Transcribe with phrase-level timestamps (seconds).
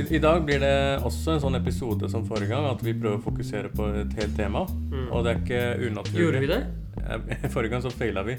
[0.00, 0.74] I, I dag blir det
[1.06, 4.34] også en sånn episode som forrige gang, at vi prøver å fokusere på et helt
[4.38, 4.64] tema.
[4.90, 5.06] Mm.
[5.12, 6.22] Og det er ikke unaturlig.
[6.24, 6.60] Gjorde vi det?
[7.54, 8.36] Forrige gang så feila vi.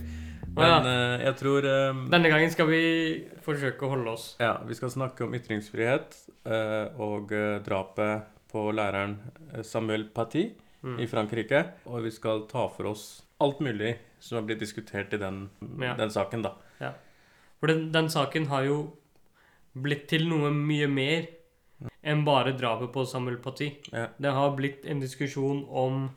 [0.52, 0.78] Men ja.
[0.84, 2.82] eh, jeg tror um, Denne gangen skal vi
[3.46, 4.26] forsøke å holde oss.
[4.42, 6.18] Ja, vi skal snakke om ytringsfrihet
[6.50, 9.18] uh, og eh, drapet på læreren
[9.64, 10.50] Samuel Paty
[10.82, 10.96] Mm.
[10.98, 11.60] i Frankrike.
[11.86, 13.02] Og vi skal ta for oss
[13.46, 15.44] alt mulig som har blitt diskutert i den,
[15.78, 15.92] Ja.
[15.94, 16.56] den saken, da.
[17.62, 18.78] For den, den saken har jo
[19.78, 21.28] blitt til noe mye mer
[22.04, 23.70] enn bare drapet på Samuel Paty.
[23.92, 24.08] Ja.
[24.18, 26.10] Det har blitt en diskusjon om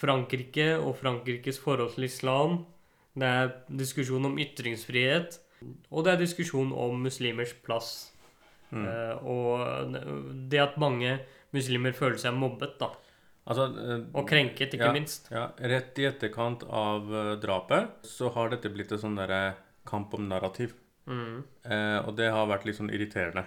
[0.00, 2.64] Frankrike og Frankrikes forhold til islam.
[3.18, 5.40] Det er diskusjon om ytringsfrihet.
[5.90, 8.10] Og det er diskusjon om muslimers plass.
[8.70, 8.86] Mm.
[8.86, 9.94] Uh, og
[10.50, 11.18] det at mange
[11.52, 12.92] muslimer føler seg mobbet, da.
[13.50, 14.92] Altså, uh, Og krenket, ikke Ja.
[14.94, 15.28] minst.
[15.30, 20.14] Ja, Rett i etterkant av uh, drapet så har dette blitt en sånn derre kamp
[20.14, 20.76] om narrativ.
[21.10, 21.42] Mm.
[22.06, 23.42] Og det har vært litt sånn irriterende.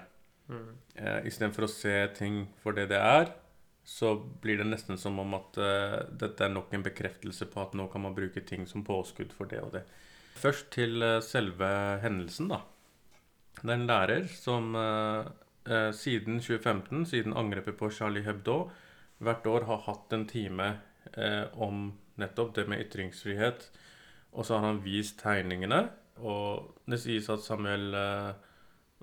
[0.53, 0.73] Mm.
[0.95, 3.31] Eh, Istedenfor å se ting for det det er,
[3.83, 4.13] så
[4.43, 7.89] blir det nesten som om at eh, dette er nok en bekreftelse på at nå
[7.91, 9.83] kan man bruke ting som påskudd for det og det.
[10.39, 11.69] Først til eh, selve
[12.03, 12.61] hendelsen, da.
[13.59, 15.27] Det er en lærer som eh,
[15.67, 18.69] eh, siden 2015, siden angrepet på Charlie Hebdo,
[19.23, 20.69] hvert år har hatt en time
[21.13, 23.67] eh, om nettopp det med ytringsfrihet.
[24.33, 25.85] Og så har han vist tegningene.
[26.23, 28.33] Og det sies at Samuel eh,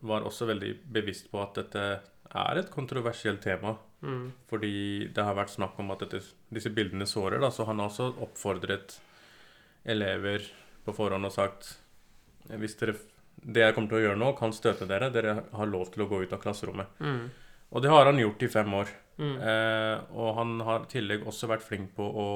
[0.07, 1.85] var også veldig bevisst på at dette
[2.31, 3.75] er et kontroversielt tema.
[4.01, 4.31] Mm.
[4.49, 7.41] Fordi det har vært snakk om at dette, disse bildene sårer.
[7.43, 8.97] Da, så han har også oppfordret
[9.85, 10.47] elever
[10.85, 11.75] på forhånd og sagt
[12.61, 12.97] hvis dere,
[13.41, 15.11] det jeg kommer til å gjøre nå, kan støte dere.
[15.13, 16.99] Dere har lov til å gå ut av klasserommet.
[17.01, 17.29] Mm.
[17.71, 18.91] Og det har han gjort i fem år.
[19.21, 19.37] Mm.
[19.37, 22.27] Eh, og han har i tillegg også vært flink på å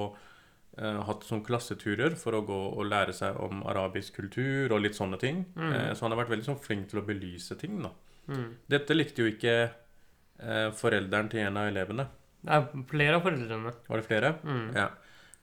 [0.76, 5.20] hatt sånn klasseturer for å gå og lære seg om arabisk kultur og litt sånne
[5.22, 5.44] ting.
[5.54, 5.72] Mm.
[5.72, 7.78] Eh, så han har vært veldig sånn flink til å belyse ting.
[7.84, 7.92] da.
[8.26, 8.48] Mm.
[8.74, 12.08] Dette likte jo ikke eh, forelderen til en av elevene.
[12.44, 13.74] Det er flere av foreldrene.
[13.88, 14.32] Var det flere?
[14.42, 14.66] Mm.
[14.76, 14.88] Ja.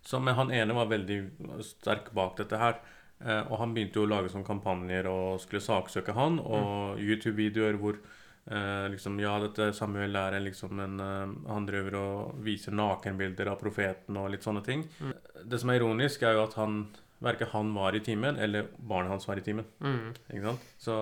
[0.06, 1.20] Så men han ene var veldig
[1.66, 2.82] sterk bak dette her.
[3.22, 6.42] Eh, og han begynte jo å lage sånne kampanjer og skulle saksøke han.
[6.42, 8.02] Og YouTube-videoer hvor
[8.50, 13.60] eh, liksom Ja, dette Samuel er liksom en eh, Han driver og viser nakenbilder av
[13.62, 14.88] profeten og litt sånne ting.
[15.00, 15.14] Mm.
[15.50, 16.88] Det som er ironisk, er jo at han
[17.22, 19.66] verken han var i timen, eller barnet hans var i timen.
[19.80, 20.14] Mm.
[20.34, 20.60] Ikke sant?
[20.82, 20.96] Så,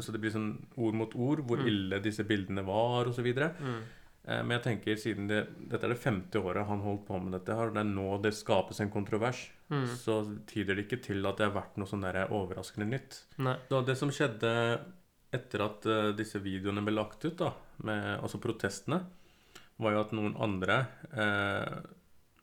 [0.00, 1.66] så det blir sånn ord mot ord, hvor Mm.
[1.66, 3.26] ille disse bildene var, osv.
[3.26, 3.80] Mm.
[4.26, 7.32] Eh, Men jeg tenker siden det, dette er det femte året han holdt på med
[7.32, 9.86] dette, her, og det er nå det skapes en kontrovers, Mm.
[9.96, 13.22] så tyder det ikke til at det har vært noe sånn der overraskende nytt.
[13.38, 13.56] Nei.
[13.68, 14.78] Så det som skjedde
[15.34, 17.50] etter at eh, disse videoene ble lagt ut, da,
[17.86, 19.00] med, altså protestene,
[19.82, 20.76] var jo at noen andre
[21.10, 21.78] eh,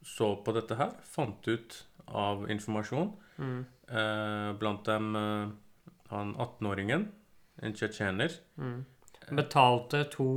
[0.03, 3.11] så på dette her, fant ut av informasjon.
[3.37, 3.59] Mm.
[3.87, 5.53] Eh, blant dem eh,
[6.11, 7.07] han 18-åringen,
[7.61, 8.33] en tsjetsjener.
[8.59, 8.81] Mm.
[9.37, 10.27] Betalte to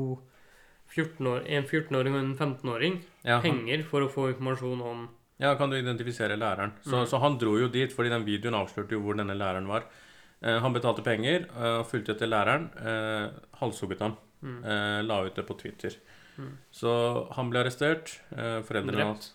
[0.94, 5.06] 14 år, en 14-åring og en 15-åring Ja, penger for å få informasjon om
[5.42, 6.76] Ja, kan du identifisere læreren?
[6.84, 7.06] Så, Mm.
[7.10, 9.88] så han dro jo dit, fordi den videoen avslørte jo hvor denne læreren var.
[10.44, 12.66] Eh, han betalte penger eh, og fulgte etter læreren.
[12.77, 14.16] Eh, halshugget ham.
[14.44, 14.59] mm.
[15.09, 15.94] La ut det på Twitter.
[16.37, 16.50] Mm.
[16.75, 16.91] Så
[17.32, 18.10] han ble arrestert.
[18.69, 19.31] Foreldrene hans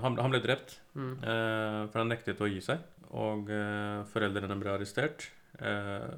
[0.00, 1.12] han, han ble drept, Mm.
[1.22, 2.78] eh, for han nektet å gi seg.
[3.12, 3.48] Og
[4.12, 5.26] foreldrene ble arrestert.
[5.60, 6.08] Eh,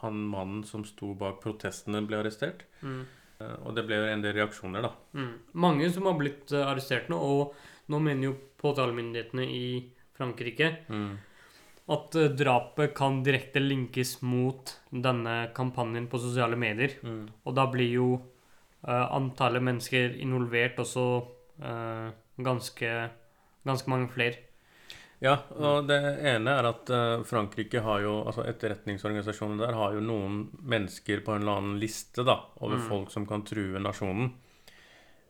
[0.00, 2.64] han mannen som sto bak protestene, ble arrestert.
[2.82, 3.04] Mm.
[3.66, 4.90] Og det ble en del reaksjoner, da.
[5.14, 5.34] Mm.
[5.54, 7.54] Mange som har blitt arrestert nå, og
[7.92, 11.18] nå mener jo påtalemyndighetene i Frankrike Mm.
[11.88, 16.98] At eh, drapet kan direkte linkes mot denne kampanjen på sosiale medier.
[17.02, 17.22] Mm.
[17.48, 21.06] Og da blir jo uh, antallet mennesker involvert også
[21.64, 22.92] uh, ganske,
[23.64, 24.44] ganske mange flere.
[25.18, 25.96] Ja, og det
[26.30, 26.90] ene er at
[27.26, 32.22] Frankrike har jo, altså etterretningsorganisasjonen der har jo noen mennesker på en eller annen liste
[32.22, 32.84] da, over Mm.
[32.86, 34.30] folk som kan true nasjonen.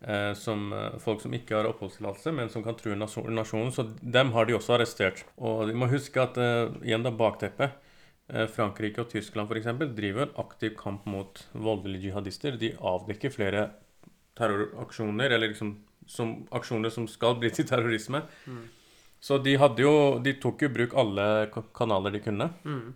[0.01, 3.73] Eh, som, eh, folk som ikke har oppholdstillatelse, men som kan true nasjonen.
[3.75, 5.25] Så dem har de også arrestert.
[5.37, 7.75] Og vi må huske at eh, igjen da bakteppet
[8.31, 9.67] eh, Frankrike og Tyskland f.eks.
[9.97, 12.59] driver en aktiv kamp mot voldelige jihadister.
[12.61, 13.71] De avdekker flere
[14.39, 15.75] terroraksjoner, eller liksom
[16.09, 18.23] som aksjoner som skal bli til terrorisme.
[18.47, 18.63] Mm.
[19.21, 22.53] Så de hadde jo De tok jo bruk alle kanaler de kunne.
[22.65, 22.95] Mm.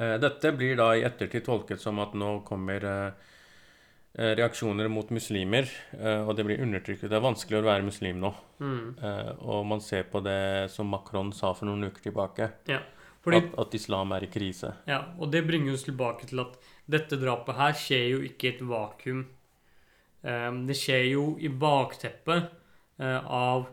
[0.00, 3.28] Eh, dette blir da i ettertid tolket som at nå kommer eh,
[4.18, 5.68] reaksjoner mot muslimer,
[5.98, 7.02] eh, og det blir undertrykt.
[7.08, 8.32] Det er vanskelig å være muslim nå.
[8.60, 8.96] Mm.
[9.02, 12.80] Eh, og man ser på det som Macron sa for noen uker tilbake, Ja.
[13.22, 14.70] Fordi, at, at islam er i krise.
[14.88, 16.54] ja, og det bringer oss tilbake til at
[16.88, 19.26] dette drapet her skjer jo ikke i et vakuum.
[20.24, 22.48] Eh, det skjer jo i bakteppet
[22.98, 23.66] eh, av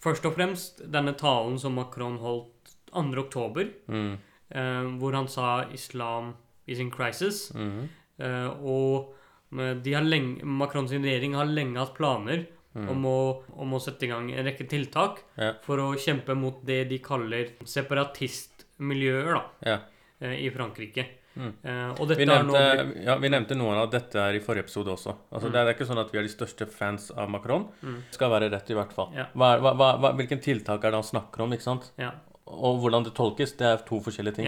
[0.00, 3.18] først og fremst denne talen som Macron holdt 2.
[3.24, 4.18] oktober, Mm.
[4.54, 6.34] eh, hvor han sa 'islam
[6.66, 7.52] is in crisis'.
[7.54, 7.88] Mm.
[8.20, 9.14] Eh, og
[9.54, 12.88] lenge, Macron sin regjering har lenge hatt planer Mm.
[12.90, 15.52] om, å, om å sette i gang en rekke tiltak Ja.
[15.62, 19.78] for å kjempe mot det de kaller separatistmiljøer da, Ja.
[20.20, 21.06] eh, i Frankrike.
[21.36, 21.52] Mm.
[22.00, 23.04] Og dette Vi er noe...
[23.04, 25.14] ja, vi nevnte noen av dette her i forrige episode også.
[25.32, 25.52] Altså, Mm.
[25.52, 27.68] Det er ikke sånn at vi er de største fans av Macron.
[27.82, 28.02] Mm.
[28.10, 29.10] Skal være rett, i hvert fall.
[29.14, 29.26] Ja.
[29.34, 31.52] Hva, hva, hva, hva, hvilken tiltak er det han snakker om?
[31.52, 31.92] ikke sant?
[31.98, 32.10] ja,
[32.46, 34.46] Og hvordan det tolkes, det er to forskjellige ting.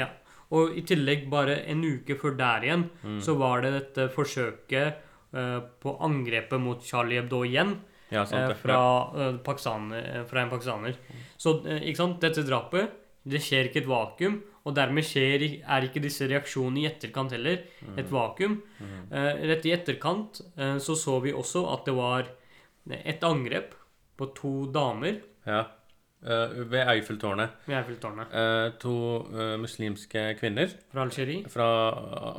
[0.52, 3.20] Og i tillegg, bare en uke før der igjen, Mm.
[3.20, 4.94] så var det dette forsøket
[5.34, 7.80] eh, på angrepet mot Charlie Hebdo igjen.
[8.12, 10.94] Ja, sant eh, fra, eh, pakistaner, fra en pakistaner.
[11.36, 12.90] Så eh, ikke sant, dette drapet
[13.26, 17.58] Det skjer ikke et vakuum, og dermed skjer, er ikke disse reaksjonene i etterkant heller
[17.98, 18.62] et vakuum.
[18.78, 19.10] Mm.
[19.50, 20.38] Rett i etterkant
[20.78, 22.28] så så vi også at det var
[22.86, 23.74] et angrep
[24.16, 25.64] på to damer Ja.
[26.24, 27.50] Eh, ved Eiffeltårnet.
[27.66, 28.94] ved Eiffeltårnet Eh, to
[29.36, 31.44] eh, muslimske kvinner fra Algerie.
[31.48, 31.66] fra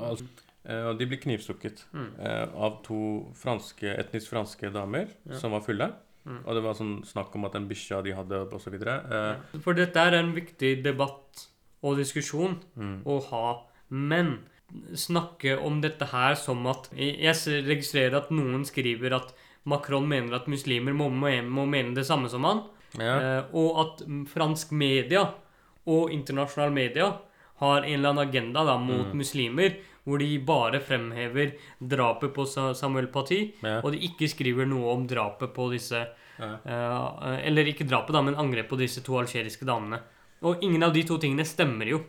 [0.09, 0.17] al-
[0.65, 2.09] eh, Og de ble knivstukket Mm.
[2.19, 5.35] eh, av to franske, etnisk franske damer Ja.
[5.39, 5.93] som var fulle.
[6.25, 6.39] Mm.
[6.45, 8.73] Og det var sånn snakk om at den bikkja de hadde, osv.
[8.73, 11.47] Uh, For dette er en viktig debatt
[11.83, 13.03] og diskusjon mm.
[13.05, 13.63] å ha.
[13.89, 14.39] Men
[14.93, 17.33] snakke om dette her som at Jeg
[17.65, 19.33] registrerer at noen skriver at
[19.65, 22.63] Macron mener at muslimer må, må, må mene det samme som han.
[22.97, 23.17] Ja.
[23.21, 25.25] Eh, og at fransk media
[25.87, 27.11] og internasjonal media
[27.61, 29.17] har en eller annen agenda da, mot Mm.
[29.17, 32.45] muslimer, hvor de bare fremhever drapet på
[32.75, 33.81] Samuel Paty, ja.
[33.83, 36.07] og de ikke skriver noe om drapet på disse
[36.39, 36.51] ja.
[36.65, 39.99] uh, Eller ikke drapet, da, men angrep på disse to algeriske damene.
[40.43, 42.03] Og ingen av de to tingene stemmer jo.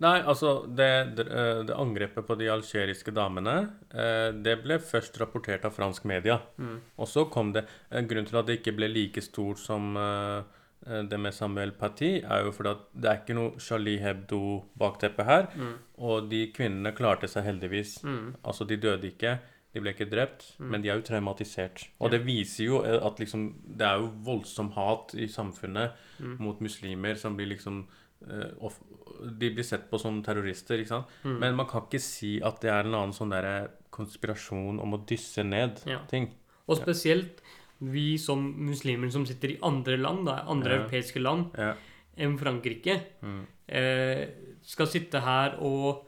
[0.00, 3.56] Nei, altså det, det, eh, angrepet på de algeriske damene,
[3.92, 6.38] eh, det ble først rapportert av fransk media.
[6.58, 6.78] Mm.
[6.98, 10.40] Og så kom det Grunnen til at det ikke ble like stort som eh,
[10.86, 15.24] eh, det med Samuel Paty, er jo fordi at det er ikke noe Charlie Hebdo-bakteppe
[15.28, 15.48] her.
[15.54, 15.74] Mm.
[16.00, 17.98] Og de kvinnene klarte seg heldigvis.
[18.06, 18.34] Mm.
[18.42, 19.36] Altså, de døde ikke.
[19.70, 20.70] De ble ikke drept, Mm.
[20.72, 21.84] men de er jo traumatisert.
[22.00, 22.16] Og Ja.
[22.16, 26.36] det viser jo eh, at liksom Det er jo voldsom hat i samfunnet Mm.
[26.40, 31.06] mot muslimer som blir liksom eh, De blir sett på som terrorister, ikke sant?
[31.24, 31.38] Mm.
[31.40, 35.04] Men man kan ikke si at det er en annen sånn der konspirasjon om å
[35.06, 35.98] dysse ned Ja.
[36.08, 36.30] ting.
[36.68, 37.40] Og spesielt
[37.80, 40.78] vi som muslimer som sitter i andre land, da, andre Ja.
[40.82, 41.74] europeiske land Ja.
[42.16, 43.46] enn Frankrike, Mm.
[43.68, 44.28] eh,
[44.62, 46.06] skal sitte her og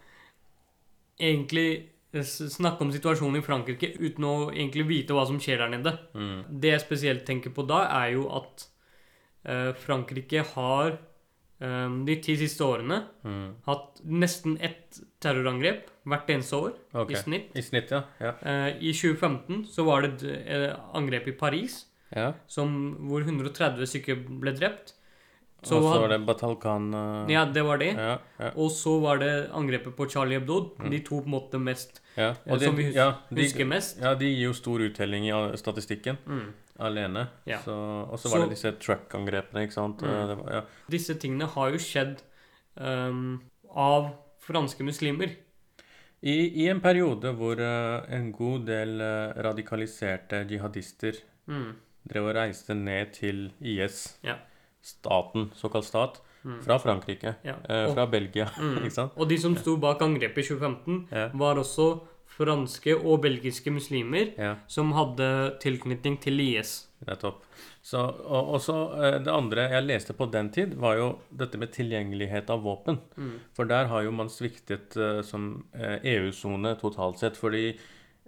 [1.19, 5.99] egentlig snakke om situasjonen i Frankrike uten å egentlig vite hva som skjer der nede.
[6.14, 6.61] Mm.
[6.61, 8.67] Det jeg spesielt tenker på da, er jo at
[9.44, 10.99] eh, Frankrike har eh,
[12.06, 13.55] de ti siste årene Mm.
[13.67, 17.14] hatt nesten ett terrorangrep hvert eneste år okay.
[17.14, 17.53] i snitt.
[17.55, 18.03] I snitt, ja.
[18.19, 18.32] Ja.
[18.43, 22.32] Eh, I 2015 så var det et eh, angrep i Paris ja.
[22.50, 24.97] som, hvor 130 stykker ble drept.
[25.62, 27.31] Så Og så var det Batalkan uh...
[27.31, 27.93] Ja, det var det.
[27.94, 30.75] ja, ja, Og så var det angrepet på Charlie Hebdo.
[30.81, 30.88] Mm.
[30.91, 32.32] De to på en måte mest ja.
[32.50, 34.00] Og de, som vi hus ja, de, husker mest.
[34.03, 36.49] ja, de gir jo stor uttelling i statistikken Mm.
[36.82, 37.26] Alene.
[37.49, 37.58] Ja.
[37.64, 37.75] Så,
[38.11, 40.02] og så var det disse truck-angrepene, ikke sant.
[40.02, 40.11] Mm.
[40.11, 40.62] Eh, Det var, ja.
[40.90, 42.20] Disse tingene har jo skjedd
[42.76, 43.40] um,
[43.75, 44.11] av
[44.43, 45.37] franske muslimer.
[46.23, 46.34] I,
[46.64, 51.73] I en periode hvor uh, en god del uh, radikaliserte jihadister Mm.
[52.06, 54.37] drev og reiste ned til IS, Ja.
[54.82, 56.61] staten, såkalt stat, Mm.
[56.62, 57.55] fra Frankrike, Ja.
[57.69, 58.76] Og, fra Belgia, mm.
[58.85, 59.12] ikke sant?
[59.17, 61.28] og de som sto bak angrepet i 2015, Ja.
[61.35, 62.00] var også
[62.42, 64.56] franske og belgiske muslimer ja.
[64.70, 65.28] som hadde
[65.62, 66.82] tilknytning til IS.
[67.06, 67.42] Nettopp.
[67.82, 67.99] Så,
[68.30, 72.50] og, så eh, Det andre jeg leste på den tid, var jo dette med tilgjengelighet
[72.54, 73.00] av våpen.
[73.16, 73.34] Mm.
[73.56, 77.38] For der har jo man sviktet eh, som eh, EU-sone totalt sett.
[77.40, 77.72] Fordi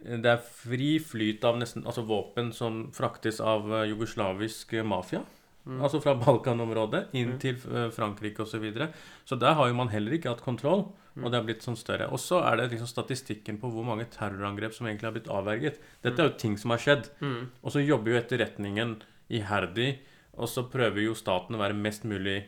[0.05, 5.23] det er fri flyt av nesten altså våpen som fraktes av jugoslavisk mafia.
[5.67, 5.79] Mm.
[5.83, 7.39] Altså fra Balkanområdet inn Mm.
[7.41, 8.51] til eh, Frankrike osv.
[8.51, 8.89] Så, videre.
[9.25, 10.93] så der har jo man heller ikke hatt kontroll.
[11.17, 11.25] Mm.
[11.25, 12.09] Og det har blitt sånn større.
[12.13, 15.79] Og så er det liksom statistikken på hvor mange terrorangrep som egentlig har blitt avverget.
[16.03, 17.09] Dette er jo ting som har skjedd.
[17.21, 17.51] Mm.
[17.63, 18.97] Og så jobber jo etterretningen
[19.31, 19.99] iherdig,
[20.37, 22.45] og så prøver jo staten å være mest mulig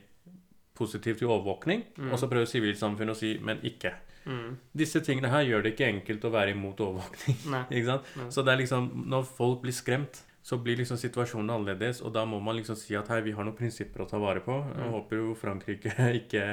[0.77, 1.85] positiv til overvåkning.
[1.97, 2.11] Mm.
[2.13, 3.95] Og så prøver sivilsamfunnet å si 'men ikke'.
[4.27, 4.57] Mm.
[4.77, 7.37] Disse tingene her gjør det ikke enkelt å være imot overvåkning.
[7.51, 7.65] Nei.
[7.71, 8.05] ikke sant?
[8.17, 8.31] Nei.
[8.31, 12.23] Så det er liksom, når folk blir skremt, så blir liksom situasjonen annerledes, og da
[12.29, 14.61] må man liksom si at hei, vi har noen prinsipper å ta vare på.
[14.77, 14.93] Jeg Mm.
[14.95, 16.45] håper jo Frankrike ikke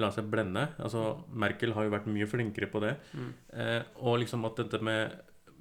[0.00, 0.62] lar seg blende.
[0.80, 2.94] Altså, Merkel har jo vært mye flinkere på det.
[3.12, 3.28] Mm.
[3.52, 5.12] Eh, og liksom at dette med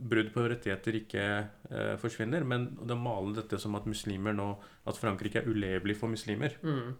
[0.04, 1.25] brudd på rettigheter ikke
[1.70, 4.48] eh, forsvinner, men det maler dette som at muslimer nå
[4.90, 6.56] At Frankrike er ulevelig for muslimer.
[6.63, 6.96] Mm.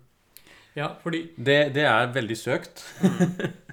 [0.76, 2.84] Ja, fordi Det, det er veldig søkt.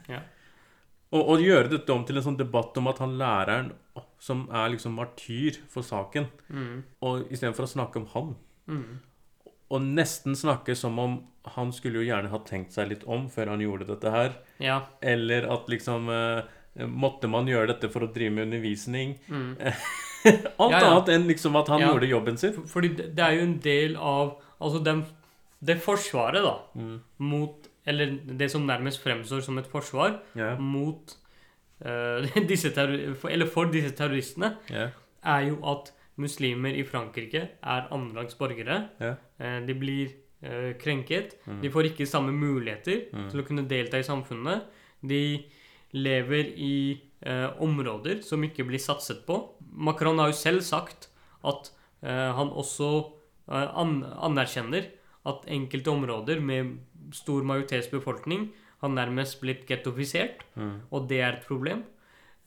[0.08, 0.22] Ja.
[1.12, 3.72] Og å gjøre dette om til en sånn debatt om at han læreren
[4.20, 6.82] som er liksom martyr for saken, mm.
[7.08, 8.34] og istedenfor å snakke om han,
[8.70, 9.00] Mm.
[9.70, 11.16] og nesten snakke som om
[11.56, 14.82] han skulle jo gjerne ha tenkt seg litt om før han gjorde dette her, Ja.
[15.02, 16.42] eller at liksom eh,
[16.86, 19.16] Måtte man gjøre dette for å drive med undervisning?
[19.28, 19.56] Mm.
[20.60, 20.90] Alt Ja, ja.
[20.92, 22.52] annet enn liksom at han gjorde jobben sin.
[22.70, 25.02] Fordi det er jo en del av Altså den,
[25.64, 27.00] det forsvaret, da, Mm.
[27.18, 30.20] mot Eller det som nærmest fremstår som et forsvar
[30.60, 31.16] mot
[32.50, 34.90] disse terror, for, Eller for disse terroristene, yeah.
[35.24, 38.88] er jo at muslimer i Frankrike er annenrangs borgere.
[39.00, 40.10] Eh, de blir
[40.42, 41.38] eh, krenket.
[41.46, 41.60] Mm.
[41.62, 43.30] De får ikke samme muligheter Mm.
[43.30, 44.66] til å kunne delta i samfunnet.
[45.00, 45.22] De
[45.92, 49.40] lever i eh, områder som ikke blir satset på.
[49.72, 51.08] Macron har jo selv sagt
[51.44, 51.72] at
[52.02, 52.90] eh, han også
[53.50, 54.90] eh, an anerkjenner
[55.26, 56.76] at enkelte områder med
[57.12, 60.80] stor majoritetsbefolkning har nærmest blitt gettofisert, Mm.
[60.92, 61.84] og det er et problem.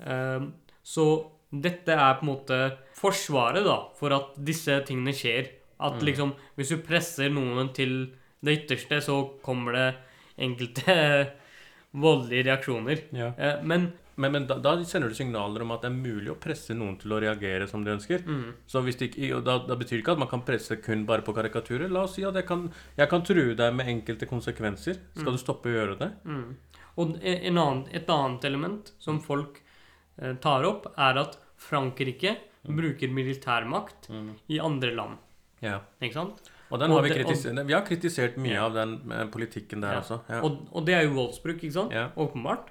[0.06, 5.50] Um, så dette er på en måte forsvaret da, for at disse tingene skjer.
[5.80, 6.06] At Mm.
[6.06, 8.12] liksom, hvis du presser noen til
[8.44, 9.96] det ytterste, så kommer det
[10.40, 11.32] enkelte
[11.94, 13.04] voldelige reaksjoner.
[13.14, 13.32] ja.
[13.38, 16.36] Eh, men Men, men da, da sender du signaler om at det er mulig å
[16.40, 18.24] presse noen til å reagere som de ønsker.
[18.26, 21.34] mm, Så det da, da betyr det ikke at man kan presse kun bare på
[21.34, 21.90] karikaturer.
[21.90, 25.00] La oss si at jeg kan, jeg kan true deg med enkelte konsekvenser.
[25.18, 26.12] Skal du stoppe å gjøre det?
[26.26, 26.56] mm.
[26.96, 29.60] Og en annen, et annet element som folk
[30.22, 32.36] eh, tar opp, er at Frankrike
[32.70, 34.36] bruker militærmakt Mm.
[34.50, 35.18] i andre land.
[35.62, 35.80] Ja.
[36.02, 36.52] Ikke sant?
[36.70, 38.66] Og den Og har vi, og- vi har kritisert mye Ja.
[38.66, 40.00] av den eh, politikken der Ja.
[40.02, 40.22] også.
[40.30, 40.42] Ja.
[40.44, 41.92] Og, og det er jo voldsbruk, ikke sant?
[42.16, 42.70] Åpenbart.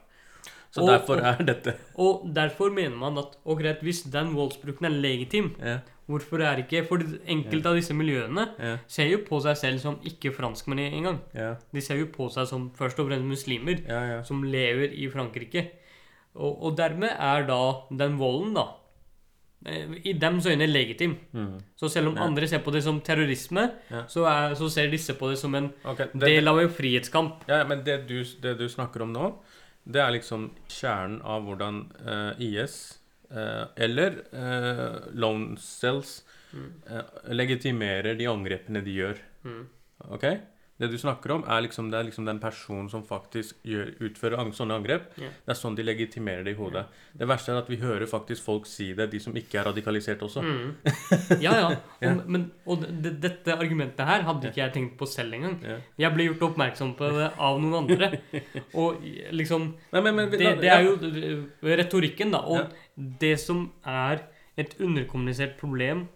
[0.72, 4.86] Så og- derfor er dette Og derfor mener man at og greit, hvis den voldsbruken
[4.88, 6.98] er legitim, ja, hvorfor er ikke For
[7.28, 11.20] enkelte av disse miljøene ja, ser jo på seg selv som ikke franskmenn engang.
[11.34, 14.22] ja, De ser jo på seg som først og fremst muslimer ja, ja.
[14.22, 15.68] som lever i Frankrike.
[16.34, 17.60] Og, og dermed er da
[17.92, 18.64] den volden, da,
[19.66, 21.16] eh, i dems øyne legitim.
[21.34, 21.58] Mm.
[21.76, 22.22] Så selv om Ja.
[22.24, 24.04] andre ser på det som terrorisme, Ja.
[24.08, 26.06] så, er, så ser disse på det som en okay.
[26.14, 27.44] det, del av en frihetskamp.
[27.48, 29.34] ja, men det du, det du snakker om nå,
[29.84, 32.98] det er liksom kjernen av hvordan uh, IS
[33.30, 36.20] uh, eller uh, lone cells
[36.52, 36.72] Mm.
[36.86, 39.20] eh, legitimerer de angrepene de gjør.
[39.48, 39.62] Mm.
[40.12, 40.24] Ok?
[40.80, 44.48] Det du snakker om, er liksom, det er liksom den personen som faktisk gjør, utfører
[44.56, 45.10] sånne angrep.
[45.20, 45.34] Yeah.
[45.44, 46.86] Det er sånn de legitimerer det i hodet.
[47.14, 50.24] Det verste er at vi hører faktisk folk si det, de som ikke er radikalisert
[50.26, 50.42] også.
[50.42, 50.72] Mm.
[51.44, 51.68] Ja, ja.
[52.02, 52.14] Ja.
[52.14, 55.58] Og, men, og dette argumentet her hadde ikke jeg tenkt på selv engang.
[55.62, 55.76] Ja.
[56.06, 58.10] Jeg ble gjort oppmerksom på det av noen andre.
[58.80, 60.96] Og liksom Nei, men, men, Det, det er jo
[61.82, 62.42] retorikken, da.
[62.48, 62.66] Og Ja.
[63.20, 64.24] det som er
[64.58, 66.06] et underkommunisert problem,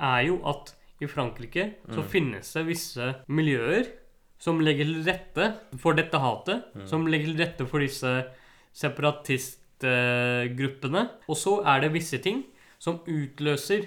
[0.00, 2.08] er jo at i Frankrike så Mm.
[2.08, 3.86] finnes det visse miljøer
[4.38, 6.64] som legger til rette for dette hatet.
[6.74, 6.86] Mm.
[6.88, 8.26] Som legger til rette for disse
[9.82, 11.02] separatistgruppene.
[11.28, 12.44] Og så er det visse ting
[12.82, 13.86] som utløser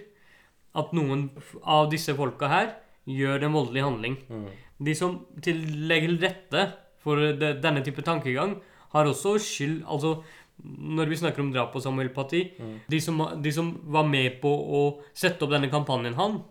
[0.75, 1.29] at noen
[1.63, 2.73] av disse folka her
[3.07, 4.17] gjør en voldelig handling.
[4.29, 4.47] Mm.
[4.85, 6.65] De som legger til rette
[7.03, 8.57] for de, denne type tankegang,
[8.95, 10.23] har også skyld Altså,
[10.63, 12.79] når vi snakker om drap på Samuel Paty Mm.
[12.89, 16.41] de, som, de som var med på å sette opp denne kampanjen han,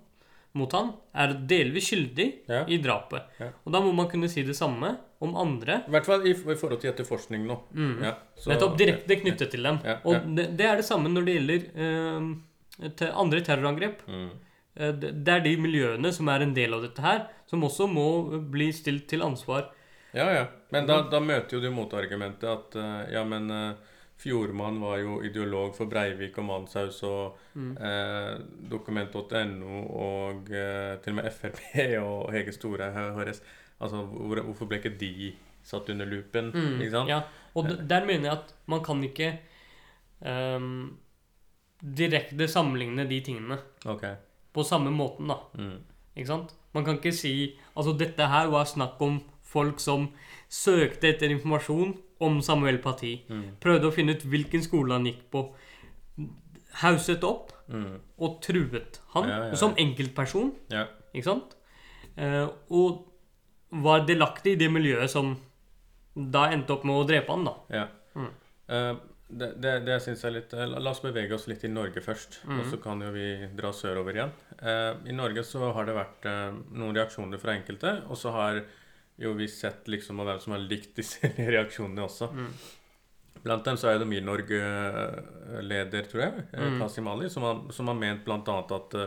[0.55, 2.61] mot han, er delvis skyldig Ja.
[2.71, 3.25] i drapet.
[3.41, 3.49] Ja.
[3.67, 5.81] Og da må man kunne si det samme om andre.
[5.89, 7.57] I hvert fall i, i forhold til etterforskning nå.
[7.75, 8.03] Mm.
[8.05, 9.79] Ja, så- Nettopp direkte knyttet til dem.
[10.05, 14.05] Og det, det er det samme når det gjelder eh, te- andre terrorangrep.
[14.07, 14.29] Mm.
[14.77, 18.07] Eh, det er de miljøene som er en del av dette her, som også må
[18.51, 19.71] bli stilt til ansvar.
[20.15, 20.47] Ja, ja.
[20.71, 23.75] Men da, da møter jo du motargumentet at eh, ja, men uh,
[24.25, 27.77] Fjordmann var jo ideolog for Breivik og Manshaus og Mm.
[27.77, 28.41] eh,
[28.71, 31.61] Dokument.no og eh, til og med Frp
[32.03, 33.43] og Hege Store HRS.
[33.81, 36.51] Altså, hvor, hvorfor ble ikke de satt under lupen?
[36.55, 37.09] Mm, Ikke sant?
[37.09, 37.21] Ja,
[37.55, 39.29] og der mener jeg at man kan ikke
[40.27, 40.97] um,
[41.81, 44.15] direkte sammenligne de tingene okay.
[44.55, 45.37] på samme måten, da.
[45.59, 45.79] Mm.
[46.17, 46.55] Ikke sant?
[46.75, 50.09] Man kan ikke si Altså, dette her var snakk om folk som
[50.51, 53.15] søkte etter informasjon om Samuel Parti.
[53.31, 53.45] Mm.
[53.63, 55.45] Prøvde å finne ut hvilken skole han gikk på.
[56.83, 58.01] Hauset opp Mm.
[58.21, 60.51] og truet han Ja, ja, som enkeltperson.
[60.71, 60.83] Ja.
[61.15, 61.55] Ikke sant?
[62.19, 63.07] Eh, og
[63.73, 65.37] var delaktig i det miljøet som
[66.15, 67.55] da endte opp med å drepe han, da.
[67.71, 67.87] ja.
[68.15, 68.29] Mm.
[68.71, 68.95] Uh,
[69.35, 72.01] det, det, det syns jeg er litt eh, La oss bevege oss litt i Norge
[72.05, 72.71] først, og Mhm.
[72.71, 74.31] så kan jo vi dra sørover igjen.
[74.63, 78.63] Uh, I Norge så har det vært uh, noen reaksjoner fra enkelte, og så har
[79.21, 82.31] jo vi sett liksom av hvem som har likt disse reaksjonene også.
[82.33, 82.51] Mm.
[83.45, 87.09] Blant dem så er det Milorg-leder, tror jeg, eh, Mm.
[87.13, 88.99] Ali, som har, som har ment blant annet at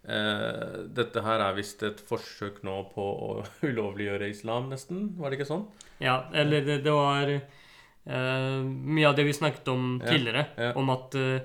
[0.00, 3.26] Uh, dette her er visst et forsøk nå på å
[3.68, 5.10] ulovliggjøre islam, nesten.
[5.20, 5.66] Var det ikke sånn?
[6.00, 10.70] Ja, eller det, det var uh, mye av det vi snakket om tidligere, ja.
[10.80, 11.44] om at eh,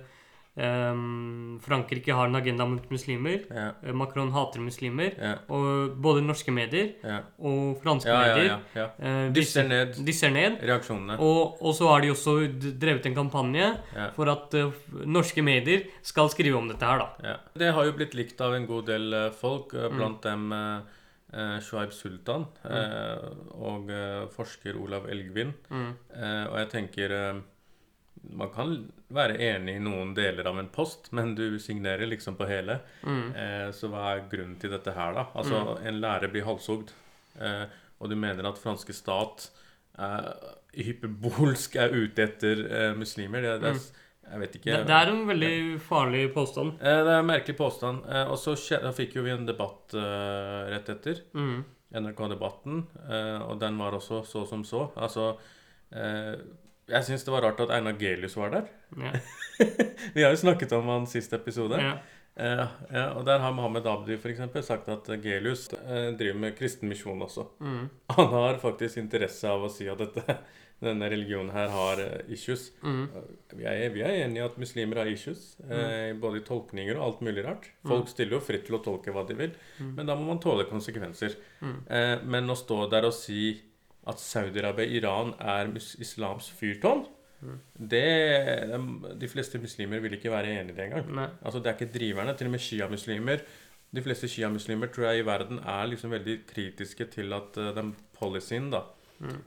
[0.57, 3.41] ehm, Frankrike har en agenda mot muslimer.
[3.51, 3.93] Ja.
[3.93, 5.13] Macron hater muslimer.
[5.19, 5.33] Ja.
[5.49, 7.19] Og både norske medier Ja.
[7.39, 8.87] og franske medier ja, ja.
[8.99, 10.59] eh, Dysser ned disser ned.
[10.61, 11.17] reaksjonene.
[11.19, 12.35] Og, og så har de også
[12.79, 13.71] drevet en kampanje
[14.15, 14.71] for at uh,
[15.05, 17.09] norske medier skal skrive om dette her, da.
[17.23, 17.37] Ja.
[17.55, 19.97] Det har jo blitt likt av en god del eh, folk, blant Mm.
[19.97, 23.25] blant dem eh, Shuaib Sultan eh,
[23.59, 23.89] og
[24.35, 25.53] forsker Olav Elgvin.
[25.69, 25.89] Mm.
[26.51, 27.13] Og jeg tenker
[28.31, 28.71] Man kan
[29.13, 32.79] være enig i noen deler av en post, men du signerer liksom på hele.
[33.03, 33.35] Mm.
[33.35, 35.27] Eh, så hva er grunnen til dette her, da?
[35.35, 36.91] Altså, en lærer blir halshogd,
[37.39, 37.65] eh,
[37.99, 39.49] og du mener at franske stat
[39.99, 40.31] eh,
[40.85, 43.41] hyperbolsk er ute etter eh, muslimer?
[43.45, 43.85] Det, det er,
[44.31, 44.71] Jeg vet ikke.
[44.73, 45.53] Det, det er en veldig
[45.85, 46.75] farlig påstand.
[46.81, 48.03] Eh, Det er en merkelig påstand.
[48.09, 48.55] Eh, Og så
[48.97, 49.93] fikk jo vi en debatt
[50.73, 51.21] rett etter.
[51.37, 51.63] Mm.
[52.01, 52.83] NRK-debatten.
[53.07, 54.87] eh, Og den var også så som så.
[54.97, 55.35] Altså
[55.93, 56.35] eh,
[56.91, 58.67] Jeg syns det var rart at Einar Gelius var der.
[59.01, 59.13] Ja.
[60.15, 61.79] Vi har jo snakket om han siste episode.
[61.81, 61.95] Ja.
[62.35, 66.57] Eh, ja, og der har Mohammed Abdi for eksempel sagt at Gelius eh, driver med
[66.57, 67.47] kristen misjon også.
[67.63, 67.87] Mm.
[68.17, 70.37] Han har faktisk interesse av å si at dette,
[70.85, 72.67] denne religionen her har eh, issues.
[72.83, 73.05] Mm.
[73.55, 77.05] Vi er, vi er enige i at muslimer har issues, eh, både i tolkninger og
[77.07, 77.71] alt mulig rart.
[77.87, 80.67] Folk stiller jo fritt til å tolke hva de vil, men da må man tåle
[80.69, 81.39] konsekvenser.
[81.63, 81.79] Mm.
[81.87, 83.55] Eh, men å stå der og si
[84.07, 87.05] at Saudi-Arabia og Iran er islams fyrtårn,
[87.77, 91.13] det De fleste muslimer vil ikke være enig i det engang.
[91.13, 91.27] Nei.
[91.43, 92.33] Altså Det er ikke driverne.
[92.37, 93.43] Til og med sjiamuslimer
[93.95, 97.93] De fleste sjiamuslimer tror jeg i verden er liksom veldig kritiske til at uh, den
[98.17, 98.81] policyen da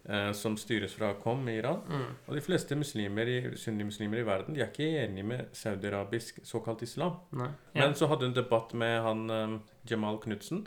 [0.08, 2.14] eh, som styres fra KOM i Iran Mm.
[2.26, 6.82] Og de fleste muslimer i, sunnimuslimer i verden De er ikke enige med saudi-arabisk såkalt
[6.82, 7.12] islam.
[7.32, 7.50] Ja.
[7.74, 9.58] Men så hadde hun debatt med han eh,
[9.90, 10.66] Jamal Knutsen.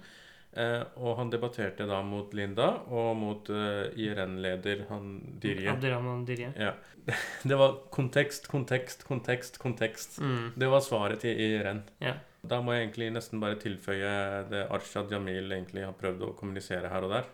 [0.51, 5.69] Eh, og han debatterte da mot Linda og mot eh, IRN-leder han Dirje.
[5.71, 6.51] Abderrahman Dirje.
[6.59, 6.73] Ja.
[7.47, 10.19] Det var kontekst, kontekst, kontekst, kontekst.
[10.19, 10.51] Mm.
[10.59, 11.85] Det var svaret til IRN.
[12.03, 12.17] Ja.
[12.41, 14.11] Da må jeg egentlig nesten bare tilføye
[14.49, 17.29] det Arshad Jamil egentlig har prøvd å kommunisere her og der.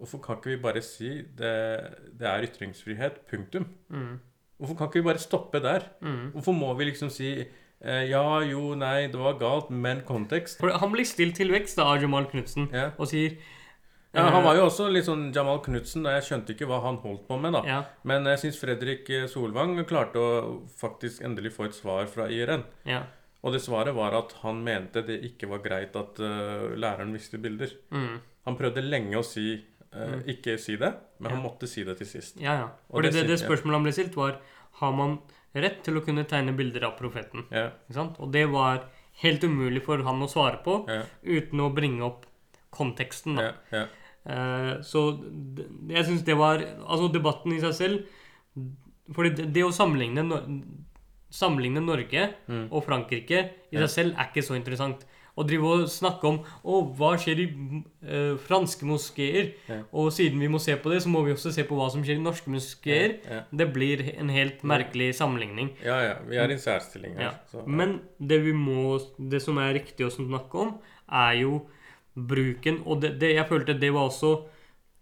[0.00, 1.56] Hvorfor kan ikke vi bare si det,
[2.18, 3.68] det er ytringsfrihet, punktum?
[3.92, 4.18] Mm.
[4.60, 5.86] Hvorfor kan ikke vi bare stoppe der?
[6.04, 6.32] Mm.
[6.34, 7.32] Hvorfor må vi liksom si
[7.80, 10.58] ja, jo, nei, det var galt, men kontekst?
[10.60, 12.90] For han blir stilt til vekst da, av Jamal Knutsen Ja.
[12.98, 13.38] og sier
[14.12, 16.96] ja, Han var jo også litt sånn Jamal Knutsen, og jeg skjønte ikke hva han
[17.04, 17.60] holdt på med, da.
[17.64, 20.30] Ja, Men jeg syns Fredrik Solvang klarte å
[20.80, 22.64] faktisk endelig få et svar fra IRN.
[22.90, 23.04] ja.
[23.40, 27.38] Og det svaret var at han mente det ikke var greit at uh, læreren visste
[27.40, 27.70] bilder.
[27.88, 28.18] Mm.
[28.44, 29.54] Han prøvde lenge å si
[29.94, 30.90] uh, ikke si det,
[31.24, 32.36] men han måtte si det til sist.
[32.36, 32.66] Ja, ja.
[32.92, 34.36] Og det det, det spørsmålet han ble stilt, var
[34.82, 35.16] har man
[35.54, 37.44] rett til å kunne tegne bilder av profeten.
[37.50, 37.70] Ja?
[38.18, 38.84] Og det var
[39.22, 42.26] helt umulig for han å svare på ja, uten å bringe opp
[42.70, 43.36] konteksten.
[43.38, 43.86] ja, ja.
[44.30, 45.00] Eh, så
[45.88, 48.02] jeg syns det var Altså, debatten i seg selv
[49.16, 50.26] Fordi det, det å sammenligne,
[51.32, 52.66] sammenligne Norge Mm.
[52.70, 53.40] og Frankrike
[53.72, 55.06] i seg selv er ikke så interessant.
[55.40, 57.46] Å drive og snakke om å, hva skjer i
[58.04, 59.78] eh, franske moskeer, Ja.
[59.96, 62.04] og siden vi må se på det, så må vi også se på hva som
[62.04, 63.16] skjer i norske moskeer.
[63.24, 65.72] Ja, Det blir en helt merkelig sammenligning.
[65.84, 66.14] ja, ja.
[66.28, 67.22] Vi er i en særstilling her.
[67.30, 67.32] Ja.
[67.50, 70.74] Så, Men det vi må Det som er riktig å snakke om,
[71.10, 71.62] er jo
[72.16, 74.44] bruken Og det, det jeg følte det var også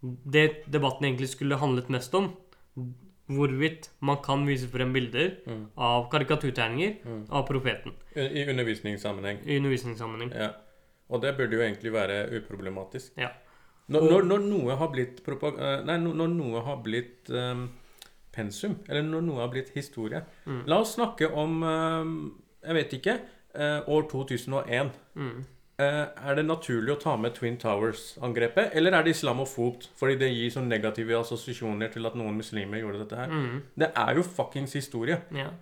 [0.02, 2.28] det debatten egentlig skulle handlet mest om.
[3.28, 5.66] Hvorvidt man kan vise frem bilder Mm.
[5.76, 7.24] av karikaturtegninger Mm.
[7.30, 9.38] av profeten I undervisningssammenheng.
[9.46, 10.32] i undervisningssammenheng.
[10.34, 10.48] Ja.
[11.10, 13.12] Og det burde jo egentlig være uproblematisk.
[13.16, 13.28] Ja.
[13.88, 17.70] Når, når, når noe har blitt eh, Nei, når noe har blitt um,
[18.32, 20.62] pensum, eller når noe har blitt historie Mm.
[20.66, 23.18] La oss snakke om um, Jeg vet ikke.
[23.54, 24.90] Uh, år 2001.
[25.16, 25.44] Mm.
[25.78, 29.84] Eh, er det naturlig å ta med Twin Towers-angrepet, eller er det islamofobt?
[30.00, 33.30] Fordi det gir sånn negative assosiasjoner til at noen muslimer gjorde dette her.
[33.30, 33.60] Mm.
[33.78, 35.20] Det er jo fuckings historie.
[35.30, 35.52] Ja.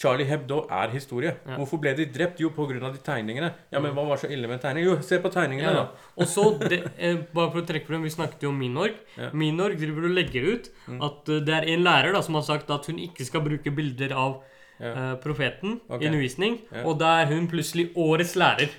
[0.00, 1.36] Charlie Hebdo er historie.
[1.44, 1.60] Ja.
[1.60, 2.40] Hvorfor ble de drept?
[2.42, 2.80] Jo, pga.
[2.80, 3.52] de tegningene.
[3.70, 4.96] Ja, men hva var så ille med tegningene?
[4.96, 5.88] Jo, se på tegningene, Ja, da.
[6.16, 8.96] Og så, det, eh, bare for å trekke frem, Vi snakket jo om Minorg.
[9.32, 11.00] Minorg driver og legger ut Mm.
[11.04, 13.70] at eh, det er en lærer da som har sagt at hun ikke skal bruke
[13.70, 14.42] bilder av
[14.80, 16.06] eh, profeten okay.
[16.06, 16.58] i undervisning.
[16.84, 18.70] Og da er hun plutselig årets lærer.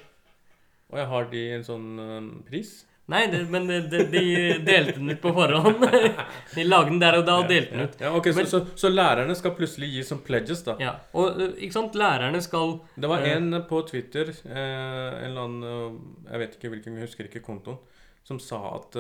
[0.91, 2.71] Og jeg har de en sånn eh, pris?
[3.11, 4.21] Nei, det, men de, de, de
[4.63, 5.81] delte den ut på forhånd.
[6.55, 7.95] De lagde den der og da og delte den ut.
[7.99, 10.77] ja, ok, Men- så, så, så lærerne skal plutselig gi som pledges, da?
[10.79, 13.33] Ja, Og eh, ikke sant, lærerne skal Det var Eh.
[13.35, 15.97] en på Twitter, eh, en eller annen
[16.29, 17.81] Jeg vet ikke hvilken, jeg husker ikke kontoen,
[18.23, 18.95] som sa at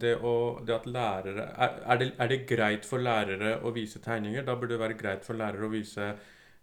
[0.00, 4.00] det, å, det at lærere er, er, det, er det greit for lærere å vise
[4.02, 4.42] tegninger?
[4.48, 6.08] Da burde det være greit for lærere å vise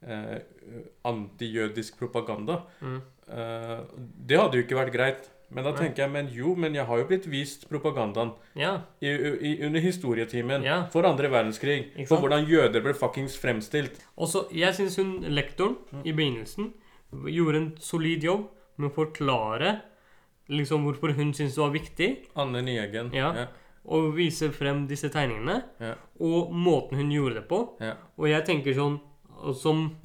[0.01, 0.39] eh,
[1.05, 2.63] antijødisk propaganda.
[2.81, 5.29] mm, det hadde jo ikke vært greit.
[5.51, 8.81] Men da tenker jeg, men jo, men jeg har jo blitt vist propagandaen Ja.
[9.01, 10.83] i, i, under historietimen Ja.
[10.93, 12.07] for andre verdenskrig.
[12.07, 13.97] For hvordan jøder ble fuckings fremstilt.
[14.17, 16.73] Og så, jeg syns hun lektoren i begynnelsen
[17.25, 18.45] gjorde en solid jobb
[18.77, 19.81] med å forklare
[20.49, 23.09] liksom hvorfor hun syntes det var viktig Anne Nieggen.
[23.13, 23.33] Ja.
[23.33, 23.47] Ja.
[23.89, 25.63] Og vise frem disse tegningene,
[26.21, 27.63] og måten hun gjorde det på.
[28.19, 28.99] Og jeg tenker sånn
[29.55, 29.95] Som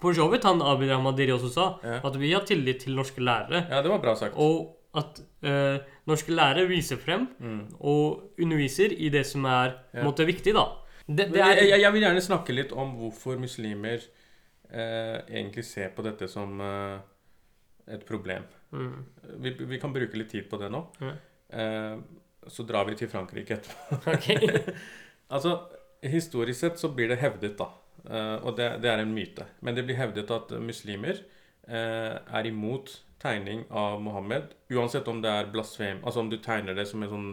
[0.00, 2.00] for så vidt han Abid Rahmadiri også sa, Ja.
[2.04, 3.66] at vi har tillit til norske lærere.
[3.70, 4.34] ja, det var bra sagt.
[4.36, 7.60] Og at eh, norske lærere viser frem Mm.
[7.80, 10.02] og underviser i det som er Ja.
[10.04, 10.66] måtte, viktig, da.
[11.08, 13.98] Det, det er jeg, jeg, vil gjerne snakke litt om hvorfor muslimer
[14.72, 16.98] eh, egentlig ser på dette som eh,
[17.88, 18.42] et problem.
[18.72, 19.04] mm,
[19.42, 20.86] Vi, vi kan bruke litt tid på det nå.
[21.00, 21.16] Mm.
[21.52, 21.96] Eh,
[22.48, 24.02] så drar vi til Frankrike etterpå.
[24.14, 24.74] Ok.
[25.32, 25.54] Altså,
[26.04, 27.70] historisk sett så blir det hevdet, da,
[28.42, 31.20] og det, det er en myte, men det blir hevdet at muslimer
[31.68, 36.74] eh, er imot tegning av Mohammed, uansett om det er blasfem, altså om du tegner
[36.74, 37.28] det som en sånn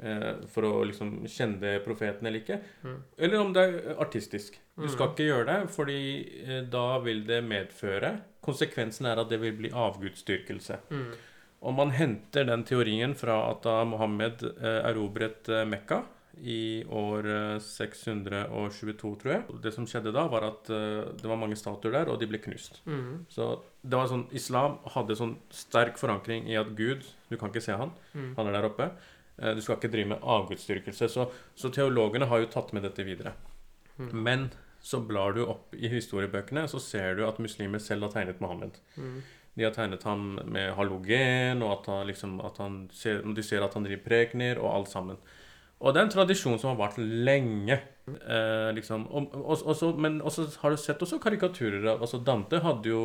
[0.00, 3.02] eh, for å liksom kjenne profeten eller ikke, Mm.
[3.18, 4.56] eller om det er artistisk.
[4.76, 5.12] Du skal Mm.
[5.14, 6.00] ikke gjøre det, fordi
[6.46, 8.14] eh, da vil det medføre
[8.46, 10.76] Konsekvensen er at det vil bli avgudsdyrkelse.
[10.90, 11.12] Mm.
[11.66, 16.02] Og man henter den teorien fra at da Mohammed eh, erobret eh, Mekka
[16.42, 19.44] i år eh, 622, tror jeg.
[19.64, 22.40] Det som skjedde da, var at eh, det var mange statuer der, og de ble
[22.44, 22.80] knust.
[22.86, 23.24] Mm.
[23.32, 23.48] Så
[23.82, 27.72] det var sånn, Islam hadde sånn sterk forankring i at Gud Du kan ikke se
[27.76, 28.34] han, Mm.
[28.36, 28.90] han er der oppe.
[29.38, 31.08] Eh, Du skal ikke drive med avgudsdyrkelse.
[31.10, 33.32] Så, så teologene har jo tatt med dette videre.
[33.98, 34.12] Mm.
[34.22, 34.50] Men
[34.82, 38.76] så blar du opp i historiebøkene, så ser du at muslimer selv har tegnet Mohammed.
[38.96, 39.22] Mm.
[39.56, 43.64] De har tegnet ham med halogen, og at han, liksom, at han ser, de ser
[43.64, 45.16] at han driver prekener, og alt sammen.
[45.80, 47.80] Og det er en tradisjon som har vart lenge.
[48.06, 49.08] Eh, liksom.
[49.10, 52.92] og, og, og så, men også har du sett også karikaturer av altså Dante hadde
[52.92, 53.00] jo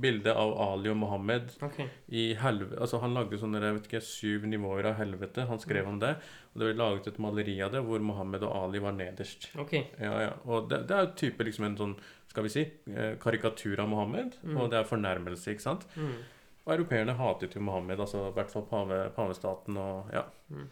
[0.00, 1.86] bilde av Ali og Mohammed okay.
[2.10, 5.46] i helvete Altså Han lagde sånne jeg vet ikke, syv nivåer av helvete.
[5.48, 6.14] Han skrev om det.
[6.52, 9.50] Og det ble laget et maleri av det hvor Mohammed og Ali var nederst.
[9.60, 9.76] Ok.
[9.78, 10.32] Ja, ja.
[10.44, 11.94] Og det, det er jo type liksom en sånn,
[12.32, 14.40] skal vi si, eh, karikatur av Mohammed.
[14.42, 14.58] Mm.
[14.58, 15.86] Og det er fornærmelse, ikke sant?
[15.96, 16.18] Mm.
[16.66, 20.26] Og europeerne hatet jo Mohammed, altså i hvert fall pave, pavestaten og ja.
[20.50, 20.66] Mm.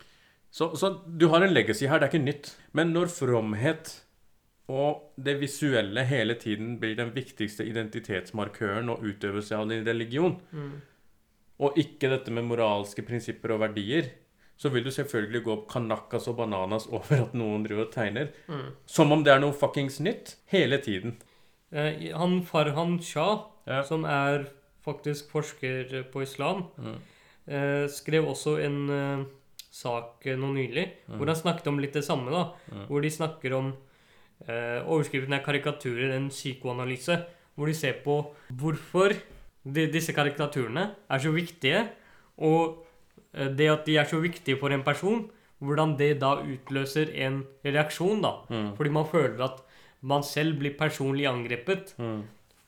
[0.54, 2.50] Så, så du har en legacy her, det er ikke nytt.
[2.78, 3.88] Men når fromhet
[4.70, 10.76] og det visuelle hele tiden blir den viktigste identitetsmarkøren og utøvelse av din religion, Mm.
[11.60, 14.08] og ikke dette med moralske prinsipper og verdier,
[14.56, 18.30] så vil du selvfølgelig gå opp kanakas og bananas over at noen driver og tegner.
[18.48, 18.70] Mm.
[18.86, 20.36] Som om det er noe fuckings nytt.
[20.54, 21.16] Hele tiden.
[21.72, 23.82] Eh, han Farhan Shah, Ja.
[23.82, 24.46] som er
[24.84, 26.98] faktisk forsker på islam, Mm.
[27.48, 29.24] eh, skrev også en eh,
[29.74, 31.16] sak nå nylig Mm.
[31.18, 32.30] hvor han snakket om litt det samme.
[32.30, 32.86] da, Mm.
[32.88, 33.72] Hvor de snakker om
[34.48, 37.24] eh, Overskriften er 'Karikaturer en psykoanalyse'.
[37.56, 38.16] Hvor de ser på
[38.52, 39.14] hvorfor
[39.64, 41.88] de, disse karikaturene er så viktige,
[42.38, 42.84] og
[43.34, 45.30] eh, det at de er så viktige for en person,
[45.62, 48.20] hvordan det da utløser en reaksjon.
[48.22, 48.76] da, Mm.
[48.76, 49.60] Fordi man føler at
[50.02, 52.22] man selv blir personlig angrepet Mm.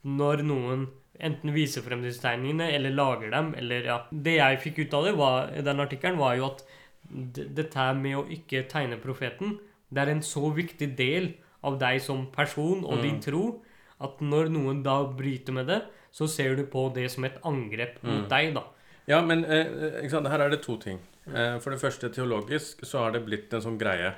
[0.05, 0.88] når noen
[1.21, 3.55] enten viser frem disse tegningene eller lager dem.
[3.59, 3.99] eller ja.
[4.12, 6.62] Det jeg fikk ut av det, var, den artikkelen, var jo at
[7.11, 9.59] dette med å ikke tegne profeten,
[9.92, 13.03] det er en så viktig del av deg som person og Mm.
[13.03, 13.62] din tro,
[14.01, 18.03] at når noen da bryter med det, så ser du på det som et angrep
[18.03, 18.29] mot Mm.
[18.29, 18.64] deg, da.
[19.09, 20.27] Ja, men eh, sant?
[20.29, 20.99] her er det to ting.
[21.33, 24.14] Eh, for det første, teologisk så har det blitt en sånn greie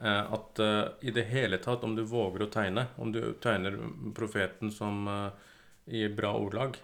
[0.00, 3.76] eh, at eh, i det hele tatt, om du våger å tegne, om du tegner
[4.14, 5.30] profeten som eh,
[5.88, 6.76] i bra ordlag,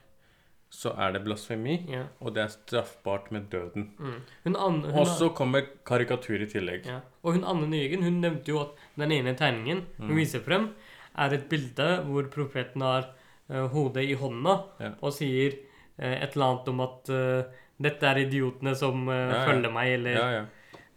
[0.71, 2.05] så er det blasfemi, Ja.
[2.21, 3.89] og det er straffbart med døden.
[3.99, 4.55] Mm.
[4.95, 6.87] Og så kommer karikatur i tillegg.
[6.87, 7.01] ja.
[7.25, 10.17] Og hun Anne Nygen hun nevnte jo at den ene tegningen hun Mm.
[10.17, 10.71] viser frem,
[11.19, 13.09] er et bilde hvor profeten har
[13.51, 14.91] uh, hodet i hånda Ja.
[15.03, 15.53] og sier
[15.99, 17.43] uh, et eller annet om at uh,
[17.83, 20.31] dette er idiotene som følger meg, eller Ja,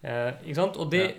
[0.03, 0.31] ja.
[0.45, 0.77] Ikke sant?
[0.77, 1.15] Og det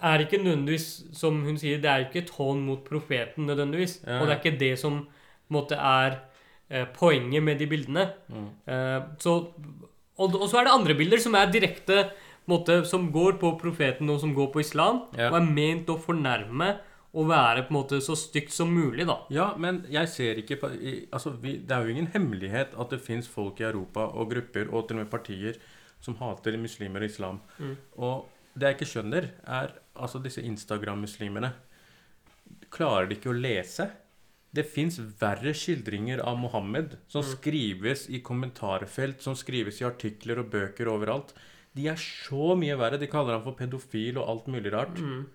[0.00, 3.98] er ikke nødvendigvis, som hun sier, det er ikke et hån mot profeten nødvendigvis.
[4.06, 6.16] Og det er ikke det som på en måte er
[6.96, 8.04] poenget med de bildene.
[8.28, 8.48] Mm.
[8.68, 9.36] Eh, så,
[10.18, 12.10] og, og så er det andre bilder som er direkte
[12.48, 15.28] måte, Som går på profeten og som går på islam, Ja.
[15.30, 16.78] og er ment å fornærme
[17.12, 19.18] og være på en måte så stygt som mulig, da.
[19.32, 20.70] Ja, men jeg ser ikke på
[21.12, 24.68] Altså, vi, det er jo ingen hemmelighet at det fins folk i Europa og grupper
[24.72, 25.56] og til og med partier
[26.00, 27.40] som hater muslimer og islam.
[27.58, 27.76] Mm.
[27.98, 31.52] Og det jeg ikke skjønner, er altså disse Instagram-muslimene.
[32.72, 33.88] Klarer de ikke å lese?
[34.58, 37.30] Det fins verre skildringer av Mohammed som Mm.
[37.36, 41.32] skrives i kommentarfelt, som skrives i artikler og bøker overalt.
[41.76, 42.98] De er så mye verre.
[42.98, 44.98] De kaller ham for pedofil og alt mulig rart.
[44.98, 45.26] Mm.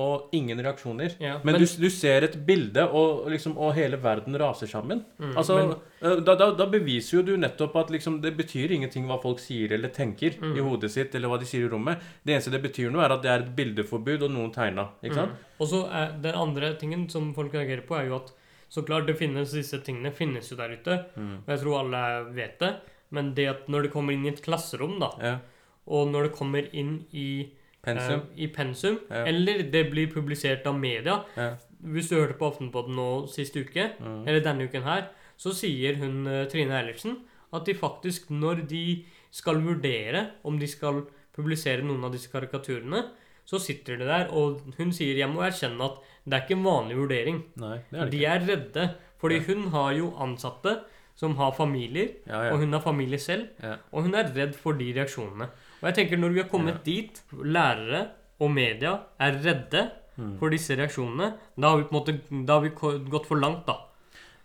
[0.00, 1.12] og ingen reaksjoner.
[1.20, 5.02] Ja, Men, men- du, du ser et bilde, og, liksom, og hele verden raser sammen.
[5.18, 5.56] Mm, altså,
[6.00, 9.38] men- da, da, da beviser jo du nettopp at liksom, det betyr ingenting hva folk
[9.40, 10.56] sier eller tenker Mm.
[10.56, 12.00] i hodet sitt, eller hva de sier i rommet.
[12.24, 14.88] Det eneste det betyr noe, er at det er et bildeforbud, og noen tegna.
[15.04, 15.32] Ikke sant?
[15.60, 15.82] Og så
[16.22, 18.32] den andre tingen som folk reagerer på, er jo at
[18.70, 21.38] så klart det finnes disse tingene finnes jo der ute, Mm.
[21.42, 22.74] og jeg tror alle vet det,
[23.10, 25.38] men det at når det kommer inn i et klasserom, da, Ja.
[25.86, 27.50] og når det kommer inn i
[27.82, 28.20] Pensum.
[28.20, 29.24] eh, i pensum, Ja.
[29.26, 31.56] eller det blir publisert av media Ja.
[31.82, 34.28] Hvis du hørte på Aftenpodden nå sist uke, Mm.
[34.28, 37.16] eller denne uken her, så sier hun eh, Trine Eilertsen
[37.52, 43.08] at de faktisk, når de skal vurdere om de skal publisere noen av disse karikaturene,
[43.50, 46.64] så sitter de der, og hun sier jeg må erkjenne at det er ikke en
[46.68, 47.40] vanlig vurdering.
[47.58, 48.84] Nei, det er det De er redde,
[49.20, 49.46] fordi Ja.
[49.48, 50.76] hun har jo ansatte
[51.16, 52.52] som har familier, Ja, ja.
[52.52, 53.48] og hun har familie selv,
[53.92, 55.48] og hun er redd for de reaksjonene.
[55.82, 58.06] Og jeg tenker når vi har kommet dit, lærere
[58.40, 60.38] og media er redde Mm.
[60.38, 62.70] for disse reaksjonene, da har vi på en måte da har vi
[63.10, 63.76] gått for langt, da.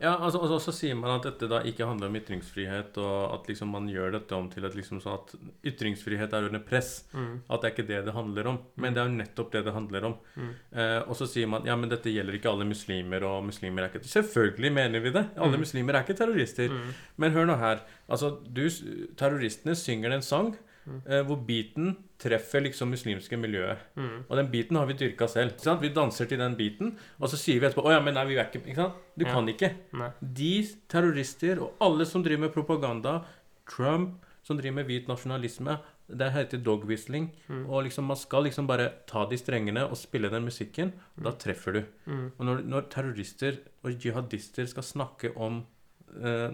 [0.02, 3.48] Ja, altså, og så sier man at dette da ikke handler om ytringsfrihet, og at
[3.48, 5.32] liksom man gjør dette om til at liksom sånn at
[5.72, 7.06] ytringsfrihet er under press.
[7.14, 7.38] Mm.
[7.48, 8.60] At det er ikke det det handler om.
[8.76, 10.18] Men det er jo nettopp det det handler om.
[10.36, 10.50] Mm.
[10.76, 13.94] Eh, og så sier man ja, men dette gjelder ikke alle muslimer, og muslimer er
[13.94, 15.26] ikke Selvfølgelig mener vi det.
[15.38, 15.64] Alle Mm.
[15.64, 16.70] muslimer er ikke terrorister.
[16.76, 16.94] Mm.
[17.18, 17.80] Men hør nå her.
[18.10, 18.68] Altså, du,
[19.16, 20.62] terroristene synger en sang Mm.
[21.06, 23.78] Eh, hvor beaten treffer liksom muslimske miljøet.
[23.96, 24.26] Mm.
[24.30, 25.58] Og den beaten har vi dyrka selv.
[25.82, 28.38] Vi danser til den beaten, og så sier vi etterpå Å ja, men nei, vi
[28.38, 28.94] er ikke Ikke sant?
[29.18, 29.34] Du Ja.
[29.34, 29.74] kan ikke.
[29.94, 30.12] Nei.
[30.22, 30.54] De
[30.90, 33.24] terrorister og alle som driver med propaganda,
[33.68, 37.32] Trump som driver med hvit nasjonalisme, det heter dog-whistling.
[37.50, 37.64] Mm.
[37.68, 41.32] Og liksom man skal liksom bare ta de strengene og spille den musikken, og da
[41.32, 41.84] treffer du.
[42.06, 42.28] Mm.
[42.38, 45.64] Og når, når terrorister og jihadister skal snakke om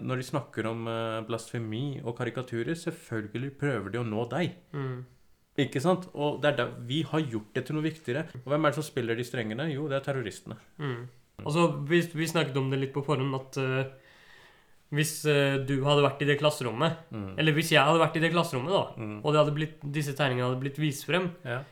[0.02, 4.54] Når de snakker om eh, blasfemi og karikaturer, selvfølgelig prøver de å nå deg.
[4.74, 5.00] Mm.
[5.66, 6.06] Ikke sant?
[6.14, 8.24] Og det er der vi har gjort det til noe viktigere.
[8.42, 9.66] Og hvem er det som spiller de strengene?
[9.74, 10.56] Jo, det er terroristene.
[10.80, 11.02] Mm.
[11.44, 13.84] Altså, vi, vi snakket om det litt på forhånd at uh,
[14.92, 17.34] hvis uh, du hadde vært i det klasserommet, Mm.
[17.40, 19.14] eller hvis jeg hadde vært i det klasserommet, da, Mm.
[19.24, 21.62] og det hadde blitt, disse tegningene hadde blitt vist frem Ja.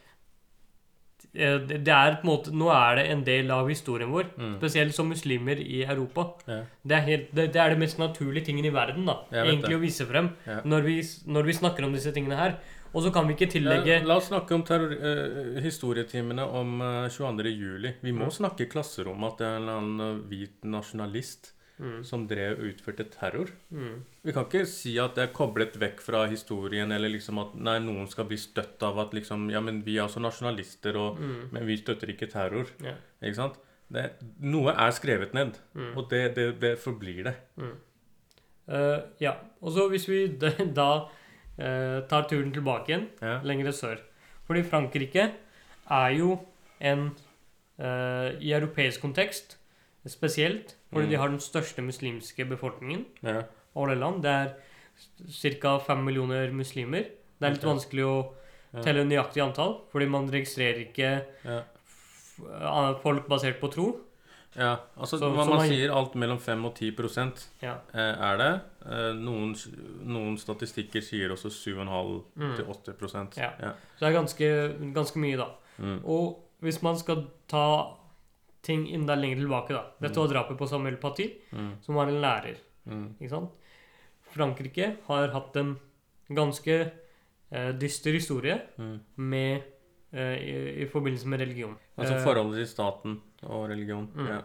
[1.35, 4.57] Eh, det, er på en måte, Nå er det en del av historien vår, Mm.
[4.59, 6.35] spesielt som muslimer i Europa.
[6.49, 6.63] Ja.
[6.87, 9.77] Det er, helt, det, det er det mest naturlige tingen i verden, da, egentlig det.
[9.77, 10.61] å vise frem Ja.
[10.65, 12.55] når, vi, når vi snakker om disse tingene her.
[12.93, 16.81] Og så kan vi ikke tillegge Ja, la oss snakke om terror, uh, historietimene om
[16.83, 17.45] uh, 22.
[17.55, 17.93] juli.
[18.03, 18.31] Vi må Mm.
[18.35, 22.59] snakke i klasserommet at det er en eller annen eh, hvit nasjonalist mm, som drev
[22.59, 23.51] og utførte terror.
[23.73, 27.55] mm, Vi kan ikke si at det er koblet vekk fra historien, eller liksom at
[27.57, 31.19] nei, noen skal bli støtt av at liksom Ja, men vi er også nasjonalister, og,
[31.19, 32.71] mm, men vi støtter ikke terror.
[32.85, 33.01] Yeah.
[33.23, 33.61] Ikke sant?
[33.91, 34.05] Det,
[34.47, 35.97] noe er skrevet ned, mm.
[35.99, 37.35] og det, det, det forblir det.
[38.71, 39.35] Uh, ja.
[39.61, 40.27] Og så hvis vi
[40.81, 41.09] da,
[41.59, 43.41] eh, tar turen tilbake igjen, Ja.
[43.43, 43.99] lengre sør
[44.47, 45.33] Fordi Frankrike
[45.91, 46.39] er jo
[46.81, 47.11] en
[47.81, 49.57] uh, I europeisk kontekst
[50.07, 51.11] spesielt, fordi Mm.
[51.11, 53.43] de har den største muslimske befolkningen Ja.
[53.77, 54.23] av alle land.
[54.23, 54.55] Det er
[55.61, 55.79] ca.
[55.79, 57.03] fem millioner muslimer.
[57.39, 57.75] Det er litt okay.
[57.75, 58.33] vanskelig å
[58.75, 58.83] Ja.
[58.83, 62.95] telle nøyaktig antall, fordi man registrerer ikke Ja.
[63.03, 64.01] folk basert på tro.
[64.57, 64.77] ja.
[64.99, 67.75] Altså, Så- man, så man sier alt mellom 5 og 10 prosent Ja.
[67.95, 67.99] eh,
[68.33, 68.61] er det.
[68.87, 69.55] Eh, noen,
[70.05, 72.57] noen statistikker sier også 7,5 Mm.
[72.57, 73.37] til 8 prosent.
[73.37, 73.51] Ja.
[73.61, 73.73] Ja.
[73.99, 75.47] Så det er ganske, ganske mye, da.
[75.79, 76.05] Mm.
[76.05, 77.95] Og hvis man skal ta
[78.63, 80.27] ting enda lenger tilbake, da Dette Mm.
[80.27, 81.73] var drapet på Samuel Paty, Mm.
[81.83, 82.57] som var en lærer.
[82.87, 83.15] Mm.
[83.21, 83.51] ikke sant?
[84.33, 85.77] Frankrike har hatt en
[86.31, 86.93] ganske
[87.53, 89.01] eh, dyster historie Mm.
[89.17, 89.63] med,
[90.13, 91.77] eh, i, i forbindelse med religion.
[91.99, 94.07] Altså Eh, forholdet til staten og religion.
[94.15, 94.27] Mm.
[94.29, 94.41] Ja.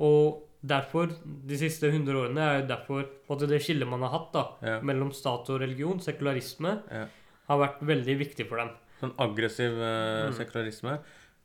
[0.00, 1.06] Og derfor,
[1.46, 4.80] de siste 100 årene, er jo derfor at det skillet man har hatt da, Ja.
[4.80, 7.06] mellom stat og religion, sekularisme, Ja.
[7.48, 8.70] har vært veldig viktig for dem.
[9.00, 10.32] Sånn aggressiv eh, Mm.
[10.34, 10.98] sekularisme.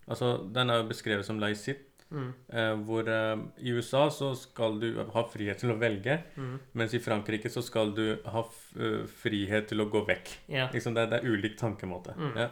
[0.10, 4.76] Altså, den er jo beskrevet som laisitt, Mm, eh, hvor eh, i USA så skal
[4.80, 8.44] du ha frihet til å velge, mm, mens i Frankrike så skal du ha
[8.78, 10.30] eh, frihet til å gå vekk.
[10.54, 10.68] ja.
[10.74, 12.14] Liksom det, det er ulik tankemåte.
[12.20, 12.38] Mm.
[12.38, 12.50] Ja.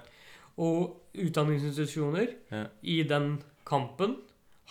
[0.57, 2.65] Og utdanningsinstitusjoner Ja.
[2.83, 4.17] i den kampen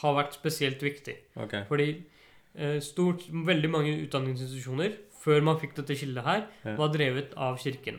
[0.03, 1.17] har vært spesielt viktig.
[1.37, 1.65] Okay.
[1.69, 1.89] Fordi
[2.57, 6.47] eh, stort, veldig mange utdanningsinstitusjoner før man fikk dette skillet her,
[6.79, 7.99] var drevet av kirken.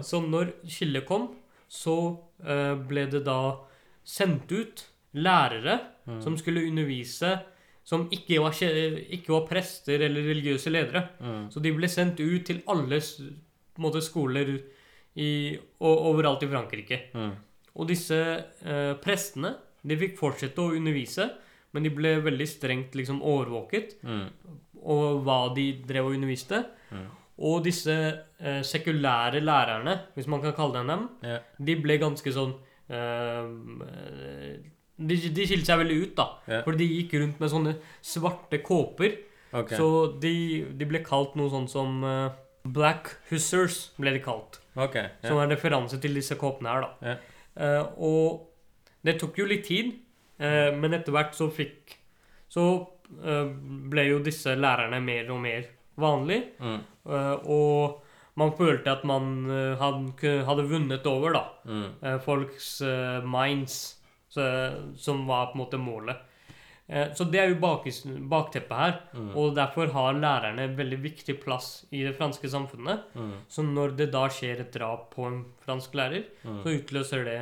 [0.00, 1.34] Så når skillet kom,
[1.68, 3.58] så eh, ble det da
[4.06, 4.86] sendt ut
[5.16, 6.20] lærere Mm.
[6.22, 7.32] som skulle undervise
[7.86, 8.52] som ikke var,
[9.10, 11.04] ikke var prester eller religiøse ledere.
[11.18, 11.48] Mm.
[11.50, 12.98] Så de ble sendt ut til alle
[13.78, 14.52] måte, skoler
[15.16, 16.98] i, og, overalt i Frankrike.
[17.14, 17.32] Mm.
[17.76, 18.18] Og disse
[18.62, 19.54] eh, prestene
[19.86, 21.28] de fikk fortsette å undervise,
[21.72, 24.26] men de ble veldig strengt liksom overvåket Mm.
[24.82, 26.64] og hva de drev og underviste.
[26.90, 27.06] Mm.
[27.38, 27.92] Og disse
[28.40, 31.42] eh, sekulære lærerne, hvis man kan kalle dem dem, yeah.
[31.58, 32.54] de ble ganske sånn
[32.90, 34.58] eh,
[34.96, 36.26] De, de skilte seg veldig ut, da.
[36.48, 36.60] Ja.
[36.64, 39.18] For de gikk rundt med sånne svarte kåper.
[39.52, 39.76] Okay.
[39.76, 40.34] Så de,
[40.76, 42.32] de ble kalt noe sånt som uh,
[42.66, 44.60] Black Hussars, ble de kalt.
[44.74, 44.98] ok.
[45.24, 47.12] Som er en referanse til disse kåpene her, da.
[47.12, 47.16] Ja.
[47.56, 49.94] Uh, og det tok jo litt tid,
[50.42, 51.96] uh, men etter hvert så fikk
[52.52, 52.62] Så
[53.06, 56.40] ble jo disse lærerne mer og mer vanlig.
[56.58, 56.80] Mm.
[57.46, 58.02] og
[58.34, 59.46] man følte at man
[59.78, 61.42] hadde, hadde vunnet over, da.
[61.70, 62.18] Mm.
[62.24, 62.80] folks
[63.22, 63.95] minds,
[64.36, 64.46] så,
[65.00, 66.22] som var på en måte målet.
[66.88, 67.88] Eh, så det er jo bak,
[68.30, 68.98] bakteppet her.
[69.16, 69.32] Mm.
[69.34, 73.08] Og derfor har lærerne en veldig viktig plass i det franske samfunnet.
[73.18, 73.32] Mm.
[73.50, 76.60] Så når det da skjer et drap på en fransk lærer, Mm.
[76.62, 77.40] så utløser det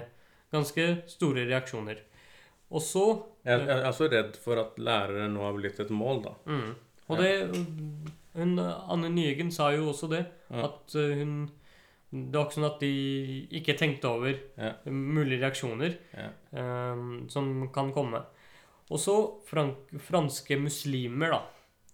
[0.54, 1.98] ganske store reaksjoner.
[2.72, 3.04] Og så
[3.44, 6.30] Jeg, jeg er så redd for at lærere nå har blitt et mål, da.
[6.48, 6.70] mm,
[7.10, 7.32] Og det
[8.34, 10.24] hun, Anne Nyegen sa jo også det.
[10.50, 11.50] At eh, hun
[12.14, 12.90] Det var ikke sånn at de
[13.58, 14.72] ikke tenkte over Ja.
[14.86, 16.28] mulige reaksjoner Ja.
[16.92, 18.20] um, som kan komme.
[18.90, 19.14] Og så
[19.48, 21.40] franske muslimer, da.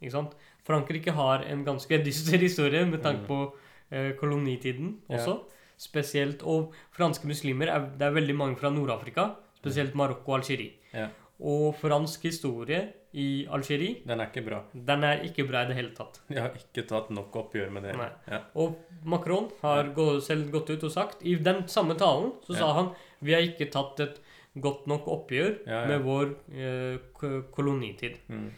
[0.03, 0.35] Ikke sant?
[0.67, 3.27] Frankrike har en ganske dyster historie med tanke Mm.
[3.27, 3.53] på
[3.93, 5.17] uh, kolonitiden Ja.
[5.17, 5.39] også.
[5.79, 6.43] Spesielt.
[6.43, 9.31] Og franske muslimer er, Det er veldig mange fra Nord-Afrika.
[9.57, 10.73] Spesielt Marokko og Algerie.
[10.93, 11.09] Ja.
[11.41, 14.63] Og fransk historie i Algerie, Den er ikke bra.
[14.73, 16.21] den er ikke bra i det hele tatt.
[16.31, 17.95] Jeg har ikke tatt nok oppgjør med det.
[18.31, 18.39] Ja.
[18.55, 22.73] Og Macron har gå, selv gått ut og sagt I den samme talen så sa
[22.77, 24.21] han vi har ikke tatt et
[24.61, 25.87] godt nok oppgjør Ja, ja.
[25.91, 28.17] med vår eh, kolonitid.
[28.29, 28.51] Mm.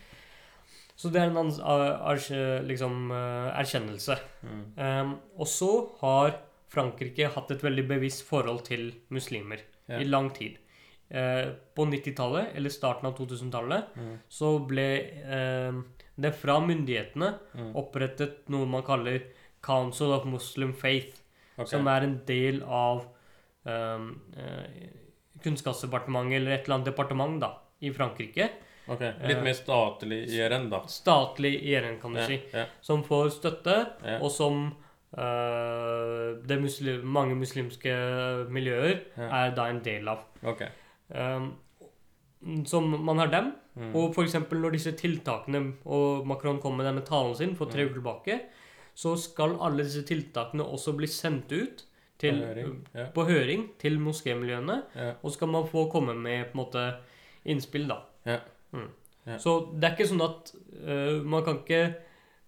[0.96, 4.16] Så det er en annen liksom, eh, erkjennelse.
[4.46, 4.62] Mm.
[4.76, 6.36] Um, og så har
[6.72, 9.98] Frankrike hatt et veldig bevisst forhold til muslimer Ja.
[9.98, 10.58] i lang tid.
[11.12, 14.14] Eh, på 90-tallet, eller starten av 2000-tallet, Mm.
[14.32, 14.86] så ble
[15.36, 15.72] eh,
[16.16, 17.74] det fra myndighetene Mm.
[17.76, 19.20] opprettet noe man kaller
[19.62, 21.20] Council of Muslim Faith,
[21.58, 21.66] okay.
[21.66, 23.04] som er en del av
[23.64, 24.08] um,
[25.42, 28.48] Kunnskapsdepartementet, eller et eller annet departement, da, i Frankrike.
[28.88, 29.12] Okay.
[29.28, 30.80] Litt mer statlig IRN, da.
[30.90, 32.40] Statlig IRN, kan du Ja, si.
[32.52, 34.18] ja, Som får støtte, ja.
[34.18, 34.74] og som
[35.16, 37.94] eh, det muslim, mange muslimske
[38.50, 40.24] miljøer er da en del av.
[40.42, 40.62] Ok.
[41.14, 41.52] Um,
[42.66, 43.52] som man har dem.
[43.76, 43.94] Mm.
[43.96, 44.34] Og f.eks.
[44.50, 47.88] når disse tiltakene og Macron kom med denne talen sin for tre Mm.
[47.90, 48.40] uker tilbake,
[48.94, 51.84] så skal alle disse tiltakene også bli sendt ut
[52.18, 53.06] til, På høring, ja.
[53.14, 54.82] på høring til moskémiljøene.
[54.96, 55.12] Ja.
[55.22, 56.94] Og så skal man få komme med på en måte
[57.44, 57.96] innspill, da.
[58.26, 58.38] Ja.
[58.72, 58.88] Mm.
[59.26, 59.38] Ja.
[59.38, 61.94] Så det er ikke sånn at uh, Man kan ikke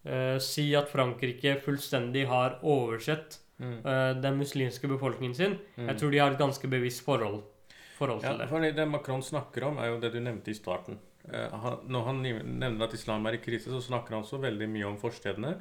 [0.07, 3.85] uh, si at Frankrike fullstendig har oversett Mm.
[3.87, 5.53] uh, den muslimske befolkningen sin.
[5.79, 5.87] Mm.
[5.87, 7.45] Jeg tror de har et ganske bevisst forhold,
[7.99, 8.75] forhold til Ja, det.
[8.77, 10.99] det Macron snakker om, er jo det du nevnte i starten.
[11.33, 14.69] Eh, han, når han nevner at islam er i krise, så snakker han så veldig
[14.69, 15.57] mye om forstedene.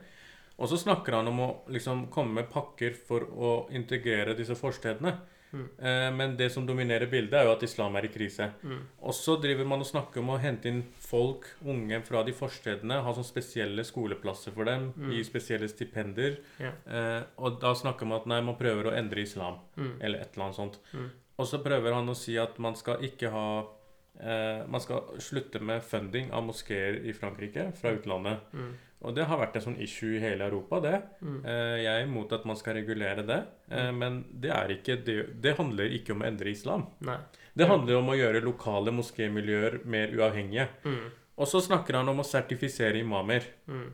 [0.59, 5.15] Og så snakker han om å liksom komme med pakker for å integrere disse forstedene.
[5.53, 5.65] Mm.
[5.85, 8.47] Eh, men det som dominerer bildet, er jo at islam er i krise.
[8.63, 8.79] Mm.
[9.03, 13.01] Og så driver man og snakker om å hente inn folk, unge fra de forstedene,
[13.05, 15.11] ha sånne spesielle skoleplasser for dem, Mm.
[15.13, 16.39] gi spesielle stipender.
[16.59, 16.71] Ja.
[16.87, 19.97] Eh, og da snakker man at nei, man prøver å endre islam, Mm.
[20.01, 20.79] eller et eller annet sånt.
[21.33, 21.41] Mm.
[21.41, 23.47] Og så prøver han å si at man skal ikke ha
[24.21, 28.53] eh, Man skal slutte med funding av moskeer i Frankrike fra utlandet.
[28.53, 28.73] Mm.
[29.03, 30.95] Og det har vært et sånn issue i hele Europa, det.
[31.19, 31.39] Mm.
[31.43, 35.57] Eh, jeg er imot at man skal regulere det, eh, men det ikke det, det
[35.57, 36.85] handler ikke om å endre islam.
[37.03, 37.17] Nei.
[37.53, 40.69] Det handler om å gjøre lokale moskémiljøer mer uavhengige.
[40.87, 41.03] Mm.
[41.35, 43.45] Og så snakker han om å sertifisere imamer.
[43.67, 43.89] Mm.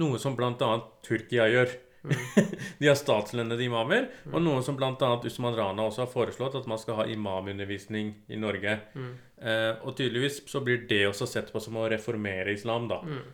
[0.00, 0.70] Noe som bl.a.
[1.06, 1.76] Tyrkia gjør.
[2.80, 4.08] De har statslønnede imamer.
[4.32, 4.92] Og noe som bl.a.
[5.26, 8.76] Usman Rana også har foreslått, at man skal ha imamundervisning i Norge.
[8.94, 9.10] Mm.
[9.42, 13.00] Eh, og tydeligvis så blir det også sett på som å reformere islam, da.
[13.02, 13.24] Mm.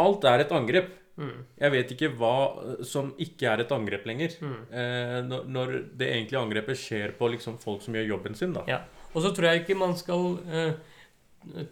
[0.00, 0.96] Alt er et angrep.
[1.20, 1.42] Mm.
[1.60, 4.36] Jeg vet ikke hva eh, som ikke er et angrep lenger.
[4.40, 4.54] Mm.
[4.72, 8.64] Eh, når, når det egentlige angrepet skjer på liksom folk som gjør jobben sin, da.
[8.70, 8.80] Ja.
[9.12, 10.72] Og så tror jeg ikke man skal eh,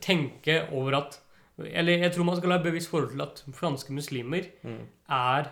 [0.04, 1.18] tenke over at
[1.58, 4.84] Eller jeg tror man skal ha bevisst forhold til at franske muslimer Mm.
[5.10, 5.48] er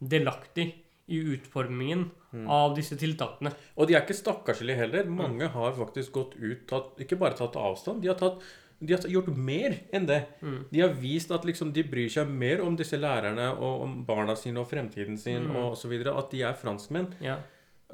[0.00, 0.74] delaktig
[1.08, 2.44] i utformingen Mm.
[2.50, 3.54] av disse tiltakene.
[3.78, 5.06] Og de er ikke stakkarslige heller.
[5.08, 8.42] Mange har faktisk gått ut, tatt, ikke bare tatt avstand, de har, tatt,
[8.84, 10.26] de har gjort mer enn det.
[10.42, 10.58] Mm.
[10.70, 14.36] De har vist at liksom de bryr seg mer om disse lærerne og om barna
[14.36, 15.72] sine og fremtiden sin Mm.
[15.88, 16.18] videre.
[16.18, 17.14] At de er franskmenn.
[17.22, 17.38] Ja.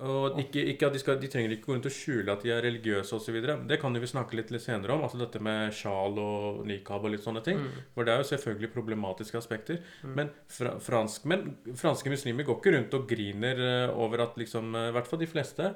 [0.02, 2.50] Og ikke, ikke at de, skal, de trenger ikke gå rundt og skjule at de
[2.50, 3.36] er religiøse osv.
[3.68, 5.04] Det kan vi snakke litt, litt senere om.
[5.06, 7.60] Altså dette med sjal og nikab og litt sånne ting.
[7.62, 7.76] Mm.
[7.94, 9.78] For det er jo selvfølgelig problematiske aspekter.
[10.02, 10.16] Mm.
[10.18, 14.96] Men fra, franske muslimer går ikke rundt og griner eh, over at liksom, eh, i
[14.96, 15.68] hvert fall de fleste,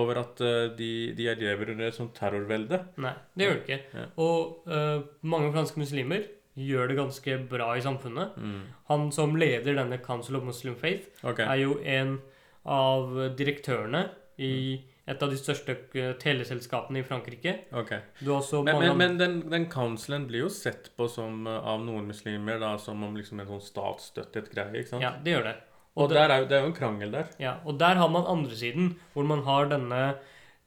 [0.00, 2.80] over at eh, de, de lever under et sånt terrorvelde.
[3.04, 3.78] Nei, det gjør det ikke.
[3.92, 4.06] Ja.
[4.24, 6.24] Og uh, mange franske muslimer
[6.56, 8.40] gjør det ganske bra i samfunnet.
[8.40, 8.64] Mm.
[8.88, 11.44] Han som leder denne Council of Muslim Faith, okay.
[11.44, 12.16] er jo en
[12.66, 14.08] av direktørene
[14.38, 17.52] i et av de største eh, teleselskapene i Frankrike.
[17.72, 18.00] Okay.
[18.18, 21.60] Du har også Men, men, men den, den councelen blir jo sett på som, eh,
[21.62, 25.02] av noen muslimer da, som om liksom en sånn statsstøttet greie, ikke sant?
[25.06, 25.54] Ja, det gjør det.
[25.96, 27.28] Og det- der er jo, det er jo en krangel der.
[27.40, 30.16] Ja, og der har man andre siden, hvor man har denne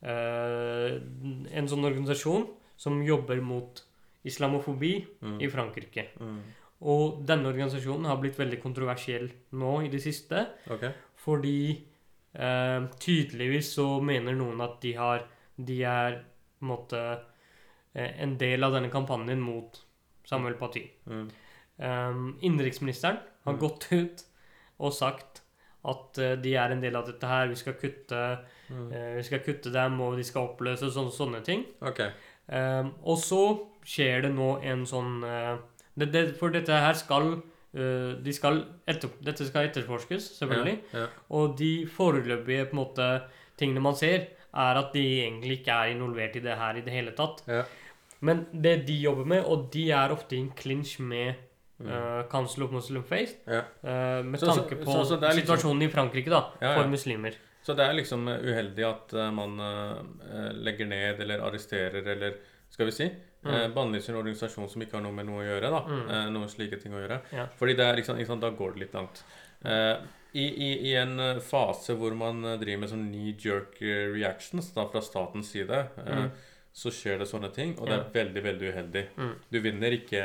[0.02, 1.00] eh,
[1.60, 2.48] En sånn organisasjon
[2.80, 3.84] som jobber mot
[4.24, 5.42] islamofobi Mm.
[5.42, 6.08] i Frankrike.
[6.20, 6.40] Mm.
[6.82, 10.94] Og denne organisasjonen har blitt veldig kontroversiell nå i det siste, Okay.
[11.18, 11.84] fordi
[12.34, 15.26] eh, tydeligvis så mener noen at de har
[15.60, 16.14] De er
[16.62, 17.00] en måte
[17.96, 19.82] eh, en del av denne kampanjen mot
[20.24, 20.86] Samuel Paty.
[21.10, 21.30] Mm.
[21.80, 23.60] Um, Innenriksministeren har Mm.
[23.60, 24.24] gått ut
[24.80, 25.42] og sagt
[25.84, 27.48] at uh, de er en del av dette her.
[27.48, 28.92] Vi skal kutte, Mm.
[28.92, 31.66] uh, vi skal kutte dem, og de skal oppløses og sånne ting.
[31.82, 32.12] Okay.
[32.48, 35.22] Um, og så skjer det nå en sånn
[35.98, 37.42] det, det, For dette her skal
[37.74, 40.80] de skal etter, Dette skal etterforskes, selvfølgelig.
[40.94, 41.08] Ja, ja.
[41.38, 43.10] Og de foreløpige på en måte,
[43.58, 46.92] tingene man ser, er at de egentlig ikke er involvert i det her i det
[46.94, 47.44] hele tatt.
[47.48, 47.64] Ja.
[48.22, 51.36] Men det de jobber med, og de er ofte i en clinch med
[51.80, 51.88] Mm.
[51.88, 53.60] eh, Council of Muslim Faith, Ja.
[53.84, 57.32] eh, med Så- tanke på så- så liksom- situasjonen i Frankrike da, for muslimer.
[57.64, 62.34] Så det er liksom eh, uheldig at eh, man uh, legger ned eller arresterer eller
[62.70, 63.10] skal vi si
[63.46, 63.74] eh, Mm.
[63.74, 65.70] bannlyser en organisasjon som ikke har noe med noe å gjøre.
[65.70, 66.10] da, Mm.
[66.10, 67.22] eh, Noen slike ting å gjøre.
[67.32, 67.48] Ja.
[67.58, 69.24] Fordi det er liksom, sant, da går det litt langt.
[69.66, 69.98] Eh,
[70.34, 74.12] i, i, I en eh, fase hvor man eh, driver med sånn knee jerk eh,
[74.14, 75.70] reactions da, fra statens side,
[76.06, 76.32] eh, Mm.
[76.74, 79.08] så skjer det sånne ting, og det er veldig, veldig uheldig.
[79.18, 79.36] Mm.
[79.52, 80.22] Du vinner ikke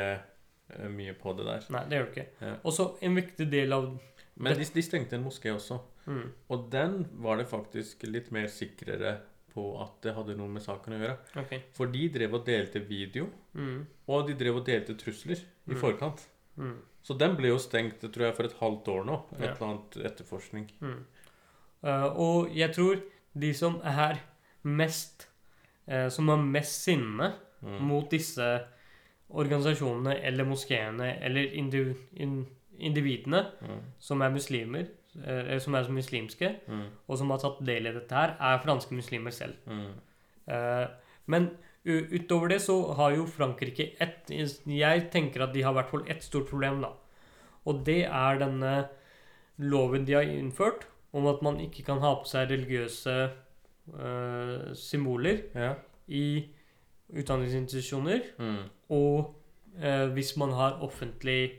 [0.69, 1.63] eh, mye på det der.
[1.69, 2.27] Nei, det gjør du ikke.
[2.41, 2.53] Ja.
[2.63, 3.99] Og så en viktig del av
[4.37, 5.79] Men de, de stengte en moské også.
[6.07, 9.19] mm, Og den var det faktisk litt mer sikrere
[9.55, 11.17] på at det hadde noe med saken å gjøre.
[11.45, 11.61] Okay.
[11.77, 15.79] For de drev og delte video, Mm, og de drev og delte trusler i Mm.
[15.81, 16.25] forkant.
[16.57, 19.21] mm, Så den ble jo stengt tror jeg, for et halvt år nå.
[19.33, 19.53] Et Ja.
[19.53, 20.71] eller annet etterforskning.
[20.81, 21.03] mm.
[21.83, 23.01] Eh, og jeg tror
[23.39, 24.19] de som er
[24.63, 25.27] mest
[25.87, 27.81] uh, Som har mest sinne Mm.
[27.81, 28.65] mot disse
[29.29, 32.45] organisasjonene eller moskeene eller indiv in
[32.79, 33.79] individene Mm.
[33.99, 34.87] som er muslimer,
[35.23, 36.87] eh, som er muslimske, Mm.
[37.07, 39.55] og som har tatt del i dette her, er franske muslimer selv.
[39.67, 39.93] Mm.
[40.47, 40.87] Eh,
[41.27, 41.49] men
[41.85, 44.29] utover det så har jo Frankrike ett
[44.65, 46.89] Jeg tenker at de har i hvert fall ett stort problem, da.
[47.65, 48.87] Og det er denne
[49.59, 53.31] loven de har innført om at man ikke kan ha på seg religiøse
[53.93, 55.75] eh, symboler Ja.
[56.09, 56.49] i
[57.13, 58.69] utdanningsinstitusjoner, Mm.
[58.89, 59.35] og
[59.81, 61.51] eh, hvis man har offentlig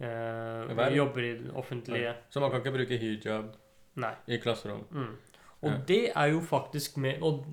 [0.00, 0.96] eh?
[0.96, 3.54] Jobber i det offentlige Så man kan ikke bruke hijab
[3.96, 4.12] Nei.
[4.28, 4.84] i klasserom.
[4.92, 5.16] Mm.
[5.62, 5.76] Og Ja.
[5.88, 7.44] det er jo faktisk med Og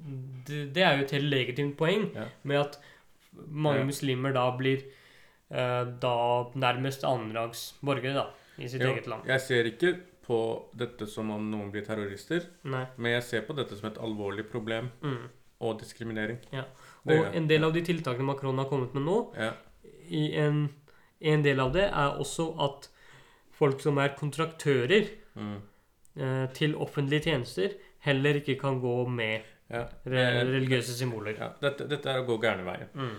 [0.45, 2.25] det, det er jo et helt legitimt poeng Ja.
[2.43, 2.79] med at
[3.47, 3.85] mange Ja.
[3.85, 4.81] muslimer da blir
[5.51, 8.25] eh, da nærmest annenrangs borgere da,
[8.57, 9.25] i sitt Jo, eget land.
[9.27, 12.85] Jeg ser ikke på dette som om noen blir terrorister, Nei.
[12.97, 15.29] men jeg ser på dette som et alvorlig problem Mm.
[15.61, 16.39] og diskriminering.
[16.51, 16.63] Ja.
[17.05, 19.51] Og det, en del av de tiltakene Macron har kommet med nå, Ja.
[20.09, 20.69] i en,
[21.23, 22.89] en del av det er også at
[23.51, 25.61] folk som er kontraktører Mm.
[26.17, 27.71] eh, til offentlige tjenester,
[28.05, 29.85] heller ikke kan gå med Ja.
[30.05, 31.35] re religiøse symboler.
[31.39, 31.49] ja.
[31.61, 32.89] Dette, dette er å gå gærne veien.
[32.93, 33.15] Mm.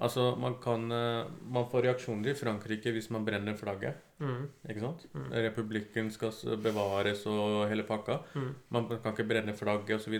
[0.00, 3.94] Altså, man kan eh, Man får reaksjoner i Frankrike hvis man brenner flagget.
[4.20, 4.48] Mm.
[4.68, 5.06] Ikke sant?
[5.14, 5.30] Mm.
[5.30, 8.18] Republikken skal bevares og hele pakka.
[8.34, 8.54] Mm.
[8.70, 10.18] Man kan ikke brenne flagget osv.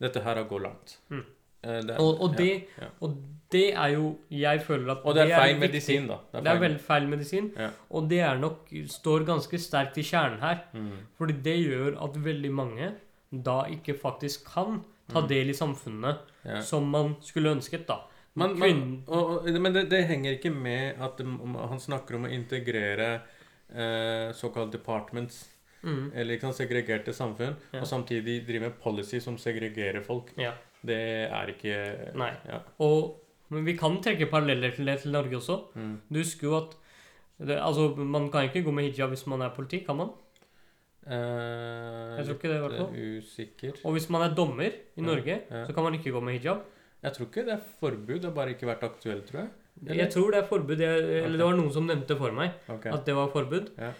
[0.00, 0.96] Dette her har gått langt.
[1.10, 1.24] Mm.
[1.62, 2.88] Eh, det er- Og, og, det, ja.
[3.00, 3.16] og
[3.54, 5.60] det er jo Jeg føler at Og det er feil viktig.
[5.68, 6.18] medisin, da.
[6.34, 7.50] Det er veldig feil medisin.
[7.58, 7.70] Ja.
[7.90, 10.64] Og det er nok står ganske sterkt i kjernen her.
[10.74, 10.90] Mm.
[11.18, 12.90] Fordi det gjør at veldig mange
[13.32, 15.28] da ikke faktisk kan ta Mm.
[15.28, 16.60] del i samfunnet Ja.
[16.60, 17.98] som man skulle ønsket, da.
[18.36, 21.26] Man, man, og, og, men det, det henger ikke med at det,
[21.70, 23.20] han snakker om å integrere
[23.74, 25.48] eh, såkalt departments,
[25.82, 27.80] mm, eller ikke sant, segregerte samfunn, Ja.
[27.80, 30.32] og samtidig drive med policy som segregerer folk.
[30.38, 30.52] Ja.
[30.84, 30.98] Det
[31.30, 32.32] er ikke Nei.
[32.48, 32.58] Ja.
[32.80, 33.14] Og
[33.52, 35.58] men vi kan trekke paralleller til det til Norge også.
[35.74, 35.94] Mm.
[36.08, 36.76] Du husker jo at
[37.38, 40.12] det, Altså, man kan ikke gå med hijab hvis man er politi, kan man?
[41.06, 42.94] Eh, Jeg tror ikke det, i hvert fall.
[42.94, 43.72] eh, Usikker.
[43.84, 45.64] Og hvis man er dommer i Ja, Norge, ja.
[45.66, 46.62] så kan man ikke gå med hijab.
[47.02, 49.48] Jeg tror ikke det er forbud, det har bare ikke vært aktuelt, tror jeg.
[49.82, 49.94] Eller?
[50.04, 50.76] Jeg tror det er forbud.
[50.80, 51.38] Jeg, eller okay.
[51.38, 52.92] det var noen som nevnte for meg okay.
[52.94, 53.72] at det var forbud.
[53.78, 53.90] Ja.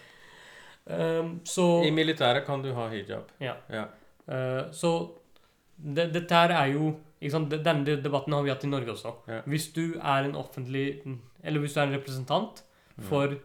[0.85, 3.31] Um, så I militæret kan du ha hijab.
[3.41, 3.53] Ja.
[3.69, 3.85] Ja.
[4.25, 4.91] Uh, så
[5.77, 6.95] det, dette her er jo
[7.29, 9.13] Denne debatten har vi hatt i Norge også.
[9.27, 9.41] Ja.
[9.45, 11.01] Hvis du er en offentlig
[11.43, 12.63] Eller hvis du er en representant
[13.01, 13.39] for for det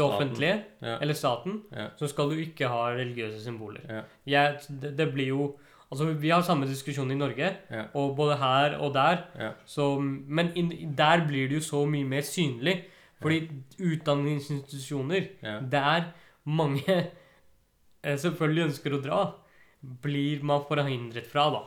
[0.00, 0.14] Staten.
[0.14, 0.98] offentlige Ja.
[1.00, 1.88] eller staten, Ja.
[1.98, 3.80] så skal du ikke ha religiøse symboler.
[3.88, 4.00] Ja.
[4.26, 5.58] Jeg, det, det blir jo
[5.92, 7.82] Altså, vi har samme diskusjon i Norge, Ja.
[7.94, 9.18] og både her og der.
[9.38, 9.50] Ja.
[9.66, 12.84] Så, men in, der blir det jo så mye mer synlig.
[13.20, 13.50] Fordi
[13.80, 15.58] utdanningsinstitusjoner Ja.
[15.60, 16.04] der
[16.46, 16.82] mange
[18.04, 19.20] eh, selvfølgelig ønsker å dra,
[20.02, 21.60] blir man forhindret fra, da.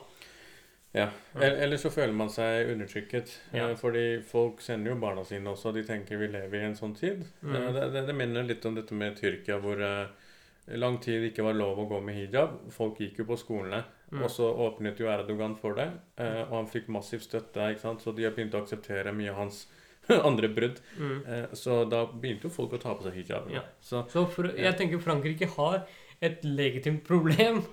[0.96, 1.08] Ja.
[1.40, 3.32] Eller, så føler man seg undertrykket.
[3.52, 3.68] Ja.
[3.70, 5.72] Eh, Fordi folk sender jo barna sine også.
[5.76, 7.26] De tenker vi lever i en sånn tid.
[7.42, 7.56] Mm.
[7.74, 10.32] Det, det, det minner litt om dette med Tyrkia, hvor eh,
[10.80, 12.56] lang tid ikke var lov å gå med hijab.
[12.74, 13.84] Folk gikk jo på skolene.
[14.12, 14.22] Mm.
[14.22, 15.88] Og så åpnet jo Erdogan for det,
[16.22, 17.72] eh, og han fikk massiv støtte.
[17.74, 18.04] ikke sant?
[18.04, 19.66] Så de har begynt å akseptere mye av hans
[20.30, 20.80] andre brudd.
[20.96, 21.50] Mm.
[21.58, 23.50] Så da begynte jo folk å ta på seg hijab.
[23.52, 23.66] Ja.
[23.82, 25.82] Så Så for, jeg tenker Frankrike har
[26.24, 27.66] et legitimt problem.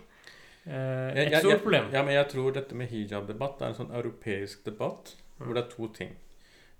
[0.65, 1.89] Eh, et jeg- stort problem.
[1.91, 5.45] Ja, men jeg tror dette med hijab-debatt er en sånn europeisk debatt Mm.
[5.47, 6.15] hvor det er to ting.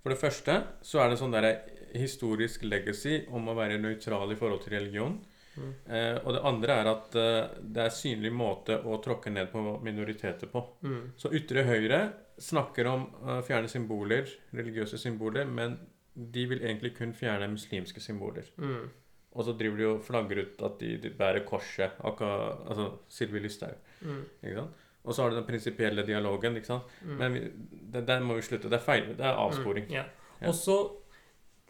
[0.03, 1.61] For det første så er det sånn der
[1.95, 5.19] historisk legacy om å være nøytral i forhold til religion.
[5.57, 5.73] Mm.
[5.89, 9.81] Eh, og det andre er at eh, det er synlig måte å tråkke ned på
[9.84, 10.63] minoriteter på.
[10.84, 11.11] Mm.
[11.17, 15.77] Så ytre høyre snakker om å fjerne symboler, religiøse symboler, men
[16.15, 18.45] de vil egentlig kun fjerne muslimske symboler.
[18.57, 18.89] Mm.
[19.34, 23.39] Og så driver de og flagger ut at de, de bærer korset, akkurat, altså Sylvi
[23.39, 23.75] Listhaug.
[24.01, 24.19] Mm.
[24.43, 24.81] Ikke sant?
[25.03, 26.55] Og så har du den prinsipielle dialogen.
[26.55, 26.84] ikke sant?
[27.01, 27.15] Mm.
[27.19, 27.39] Men vi,
[27.91, 28.69] det, der må vi slutte.
[28.69, 29.07] Det er feil.
[29.17, 29.88] Det er avsporing.
[29.89, 30.03] Mm, ja.
[30.41, 30.47] Ja.
[30.47, 30.77] Og så,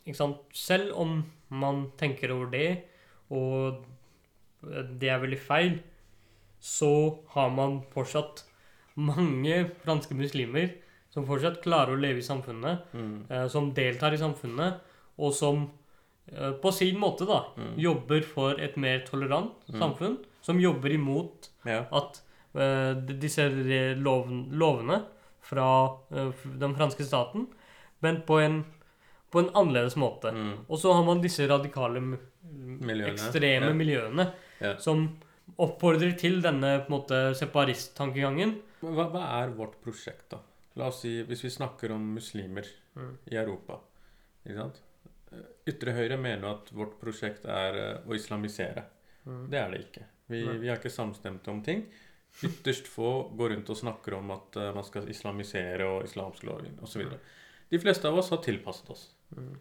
[0.05, 2.67] ikke sant Selv om man tenker over det,
[3.33, 3.85] og
[4.99, 5.79] det er veldig feil,
[6.63, 6.89] så
[7.33, 8.43] har man fortsatt
[8.95, 10.69] mange franske muslimer
[11.13, 13.25] som fortsatt klarer å leve i samfunnet, Mm.
[13.29, 14.79] eh, som deltar i samfunnet,
[15.17, 15.69] og som
[16.61, 17.73] på sin måte da Mm.
[17.77, 19.79] jobber for et mer tolerant Mm.
[19.79, 21.85] samfunn, som jobber imot Ja.
[21.91, 22.21] at
[22.55, 23.49] uh, disse
[23.95, 25.03] loven, lovene
[25.41, 25.67] fra
[26.11, 27.47] uh, den franske staten,
[28.01, 28.63] men på en,
[29.31, 30.31] på en annerledes måte.
[30.31, 30.65] Mm.
[30.69, 31.99] Og så har man disse radikale,
[32.43, 33.73] Miljøene, ekstreme ja.
[33.73, 34.77] miljøene Ja.
[34.77, 35.17] som
[35.59, 38.61] oppfordrer til denne på en måte separisttankegangen.
[38.81, 40.37] Hva, hva er vårt prosjekt, da?
[40.75, 42.65] La oss si, Hvis vi snakker om muslimer
[42.95, 43.17] Mm.
[43.31, 43.79] i Europa
[44.45, 44.81] ikke sant?
[45.33, 48.85] Eh, Ytre høyre mener at vårt prosjekt er eh, å islamisere.
[49.25, 49.45] Mm.
[49.51, 50.07] Det er det ikke.
[50.31, 51.85] Vi, vi er ikke samstemte om ting.
[52.43, 56.81] Ytterst få går rundt og snakker om at eh, man skal islamisere og islamsk lovgivning
[56.83, 57.05] osv.
[57.69, 59.07] De fleste av oss har tilpasset oss.
[59.37, 59.55] Mm.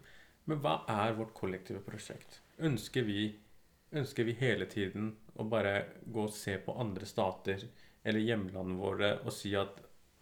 [0.49, 2.41] Men hva er vårt kollektive prosjekt?
[2.63, 3.29] Ønsker vi,
[3.95, 7.63] ønsker vi hele tiden å bare gå og se på andre stater
[8.03, 9.79] eller hjemlandene våre og si at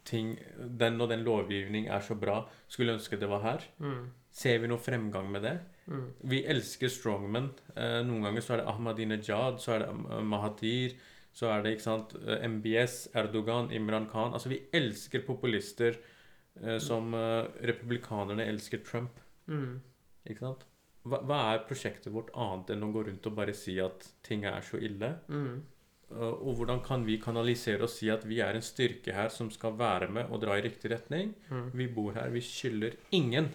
[0.07, 3.65] ting, den og den lovgivning er så bra, skulle ønske det var her?
[3.81, 4.09] Mm.
[4.32, 5.57] Ser vi noe fremgang med det?
[5.91, 6.05] Mm.
[6.32, 7.49] Vi elsker strongmen.
[7.75, 10.95] Eh, noen ganger så er det Ahmadinejad, så er det Mahatir, Mahathir,
[11.36, 14.34] så er det ikke sant, eh, MBS, Erdogan, Imran Khan.
[14.36, 15.99] Altså, vi elsker populister
[16.61, 19.19] eh, som eh, republikanerne elsker Trump.
[19.47, 19.79] Mm.
[20.29, 20.65] Ikke sant?
[21.07, 24.45] Hva, hva er prosjektet vårt annet enn å gå rundt og bare si at ting
[24.45, 25.15] er så ille?
[25.32, 25.61] Mm.
[26.11, 29.51] Eh, og hvordan kan vi kanalisere og si at vi er en styrke her som
[29.53, 31.34] skal være med og dra i riktig retning?
[31.49, 31.67] Mm.
[31.79, 33.51] Vi bor her, vi skylder ingen.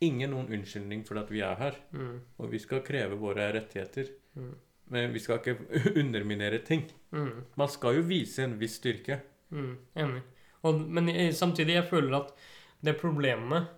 [0.00, 1.76] Ingen noen unnskyldning for at vi er her.
[1.92, 2.20] Mm.
[2.40, 4.08] Og vi skal kreve våre rettigheter.
[4.34, 4.54] Mm.
[4.90, 5.58] Men vi skal ikke
[6.02, 6.86] underminere ting.
[7.12, 7.44] Mm.
[7.60, 9.20] Man skal jo vise en viss styrke.
[9.50, 10.22] Mm, enig.
[10.62, 12.32] Og, men jeg, samtidig, jeg føler at
[12.84, 13.68] det problemet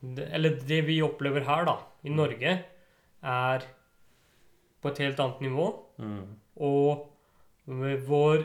[0.00, 2.58] det, Eller det vi opplever her, da, i Norge,
[3.24, 3.66] er
[4.82, 5.68] på et helt annet nivå.
[6.60, 7.10] Og
[8.08, 8.44] vår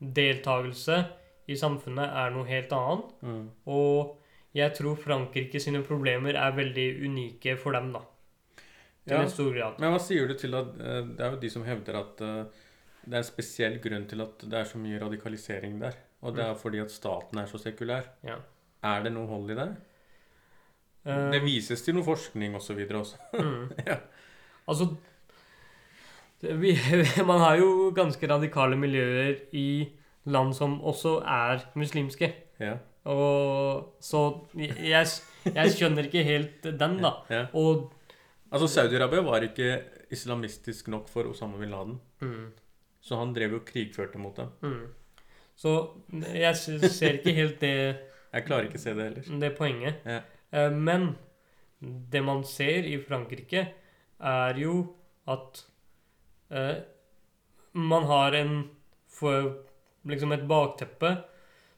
[0.00, 1.02] deltakelse
[1.48, 3.10] i samfunnet er noe helt annet.
[3.20, 3.42] Mm.
[3.68, 4.23] Og
[4.54, 8.00] jeg tror Frankrike sine problemer er veldig unike for dem, da.
[9.06, 9.22] Til Ja.
[9.22, 9.78] en stor grad.
[9.80, 12.44] Men hva sier du til at eh, Det er jo de som hevder at eh,
[13.04, 15.92] det er en spesiell grunn til at det er så mye radikalisering der.
[16.22, 18.06] Og det er fordi at staten er så sekulær.
[18.24, 18.36] Ja.
[18.82, 19.66] Er det noe hold i det?
[21.04, 22.78] Eh, Det vises til noe forskning osv.
[22.90, 23.16] også.
[23.42, 23.72] Mm.
[23.86, 23.98] Ja.
[24.68, 24.96] Altså
[26.40, 26.72] det, vi,
[27.26, 29.88] Man har jo ganske radikale miljøer i
[30.24, 32.32] land som også er muslimske.
[32.60, 32.78] Ja.
[33.04, 34.20] Og så
[34.56, 35.06] jeg,
[35.54, 37.10] jeg skjønner ikke helt den, da.
[37.30, 37.42] ja.
[37.54, 37.90] Og
[38.54, 39.82] Altså, Saudi-Arabia var ikke
[40.14, 41.96] islamistisk nok for Osama bin Laden.
[42.22, 42.52] mm,
[43.02, 44.52] Så han drev jo og krigførte mot dem.
[44.62, 44.86] mm.
[45.56, 45.72] Så
[46.34, 47.96] jeg ser ikke helt det,
[48.32, 49.38] Jeg klarer ikke å se det heller.
[49.40, 49.94] det poenget.
[50.06, 50.20] Ja.
[50.52, 51.16] Eh, Men
[52.10, 53.66] det man ser i Frankrike,
[54.20, 54.94] er jo
[55.28, 55.64] at
[56.50, 56.76] eh,
[57.74, 58.70] man har en
[60.06, 61.16] liksom et bakteppe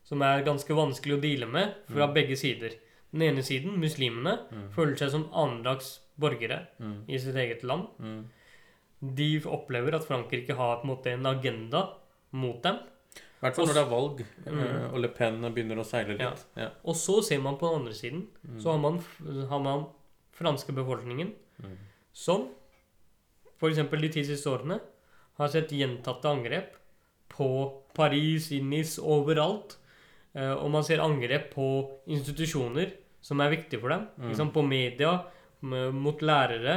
[0.06, 2.14] som er ganske vanskelig å deale med fra Mm.
[2.14, 2.70] begge sider.
[3.12, 4.68] Den ene siden, muslimene, Mm.
[4.74, 7.04] føler seg som annendags borgere Mm.
[7.08, 7.88] i sitt eget land.
[8.00, 8.24] Mm.
[9.14, 11.88] De opplever at Frankrike har på en måte en agenda
[12.32, 12.76] mot dem.
[13.16, 14.58] I hvert fall når det er valg, Mm.
[14.60, 16.44] eh, og Le Pen begynner å seile litt.
[16.56, 16.70] Ja.
[16.84, 18.60] Og så ser man på den andre siden, Mm.
[18.62, 18.98] så har man,
[19.48, 19.86] har man
[20.32, 21.32] franske befolkningen
[22.12, 22.48] som
[23.58, 23.76] f.eks.
[23.90, 24.80] de ti siste årene
[25.38, 26.74] har sett gjentatte angrep
[27.28, 29.76] på Paris, i Nice, overalt.
[30.36, 31.66] Eh, og man ser angrep på
[32.12, 32.92] institusjoner
[33.24, 34.06] som er viktige for dem.
[34.20, 34.28] Mm.
[34.30, 35.14] Liksom på media,
[35.96, 36.76] mot lærere.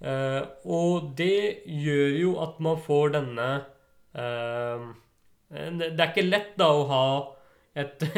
[0.00, 3.50] Eh, og det gjør jo at man får denne
[4.10, 4.88] Ehm,
[5.78, 7.02] det er ikke lett da å ha
[7.78, 8.02] et,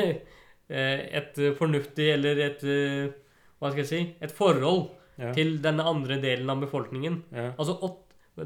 [0.72, 3.10] eh, et fornuftig eller et eh,
[3.60, 4.86] Hva skal jeg si Et forhold
[5.20, 5.28] Ja.
[5.36, 7.18] til denne andre delen av befolkningen.
[7.36, 7.50] ja.
[7.60, 7.76] Altså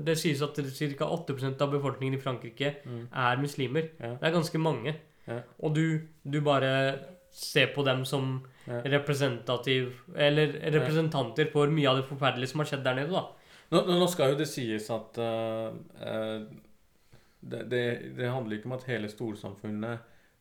[0.03, 0.57] Det sies at
[0.99, 1.07] ca.
[1.07, 3.07] 8% av befolkningen i Frankrike Mm.
[3.15, 3.87] er muslimer.
[4.01, 4.17] Ja.
[4.19, 4.97] Det er ganske mange.
[5.27, 5.41] Ja.
[5.63, 6.71] Og du, du bare
[7.31, 8.81] ser på dem som Ja.
[8.83, 13.29] representativ Eller representanter for mye av det forferdelige som har skjedd der nede, da.
[13.71, 15.71] Nå, nå skal jo det sies at uh,
[17.47, 17.83] det, det,
[18.17, 19.99] det handler ikke om at hele storsamfunnet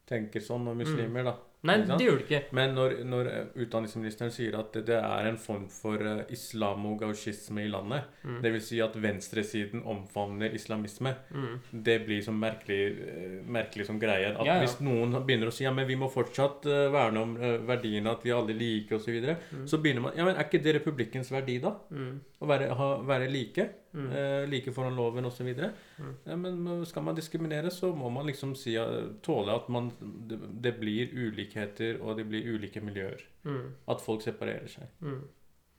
[0.10, 1.36] tenker sånn om muslimer, da.
[1.66, 2.42] Nei, det gjør det ikke.
[2.58, 7.70] Men når, når eh, utdanningsministeren sier at det, er en form for uh, islamogausjisme i
[7.72, 8.42] landet, Mm.
[8.42, 11.60] det vil si at venstresiden omfavner islamisme, Mm.
[11.84, 14.32] det blir som merkelig, eh, merkelig som greie.
[14.36, 14.60] At Ja, ja.
[14.62, 17.36] hvis noen begynner å si ja, men vi må fortsatt eh, verne om
[17.68, 19.66] verdiene, at vi alle liker osv., så, videre, Mm.
[19.68, 21.76] så begynner man Ja, men er ikke det republikkens verdi, da?
[21.92, 22.20] Mm.
[22.42, 23.70] Å være, ha, være like?
[23.96, 24.10] Mm.
[24.12, 25.48] eh, like foran loven osv.
[25.48, 26.10] Mm.
[26.26, 28.76] Ja, men skal man diskriminere, så må man liksom si,
[29.24, 29.92] tåle at man,
[30.28, 33.24] det, det blir ulikheter, og det blir ulike miljøer.
[33.48, 33.72] Mm.
[33.88, 34.92] At folk separerer seg.
[35.00, 35.22] Mm.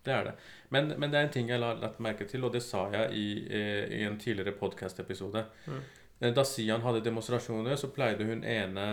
[0.07, 0.33] Det er det.
[0.71, 3.13] Men, men det er en ting jeg har lagt merke til, og det sa jeg
[3.19, 5.45] i, eh, i en tidligere podkast-episode.
[5.67, 5.81] Mm.
[6.21, 8.87] Eh, Da Sian hadde demonstrasjoner, så pleide hun ene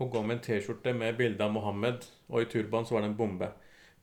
[0.00, 3.12] å gå med en T-skjorte med bilde av Mohammed, og i turban så var det
[3.12, 3.50] en bombe.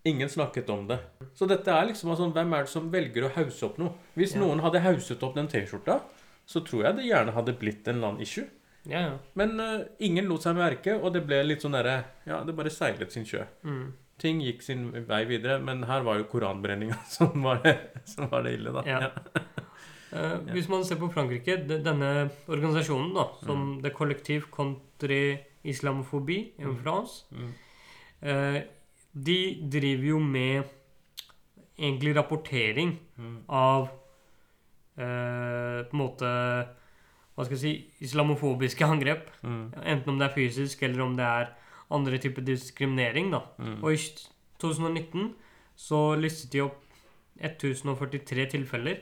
[0.06, 1.00] Ingen snakket om det.
[1.36, 3.92] Så dette er liksom altså, Hvem er det som velger å hause opp noe?
[4.16, 4.40] Hvis Ja.
[4.42, 6.02] noen hadde hauset opp den T-skjorta,
[6.46, 8.46] så tror jeg det gjerne hadde blitt en eller annen issue.
[8.86, 9.18] Ja, ja.
[9.36, 12.70] Men uh, ingen lot seg merke, og det ble litt sånn derre Ja, det bare
[12.72, 13.44] seilet sin sjø.
[13.66, 13.92] Mm.
[14.18, 18.44] Ting gikk sin vei videre, men her var jo koranbrenninga som, var det- som var
[18.44, 18.84] det ille, da.
[18.88, 19.12] Ja.
[20.14, 23.46] Uh, hvis man ser på Frankrike, de, denne organisasjonen, da, Mm.
[23.46, 26.82] som Collective contre Islamophobie in Mm.
[26.84, 27.54] France, Mm.
[29.24, 29.38] De
[29.74, 30.64] driver jo med
[31.78, 33.38] egentlig rapportering Mm.
[33.50, 33.88] av
[34.98, 36.28] eh, på en måte
[37.36, 39.28] Hva skal jeg si islamofobiske angrep.
[39.44, 39.74] Mm.
[39.86, 41.52] Enten om det er fysisk, eller om det er
[41.94, 43.30] andre typer diskriminering.
[43.32, 43.42] da.
[43.62, 43.84] Mm.
[43.84, 43.98] Og i
[44.62, 45.34] 2019
[45.78, 46.80] så listet de opp
[47.38, 48.98] 1043 tilfeller,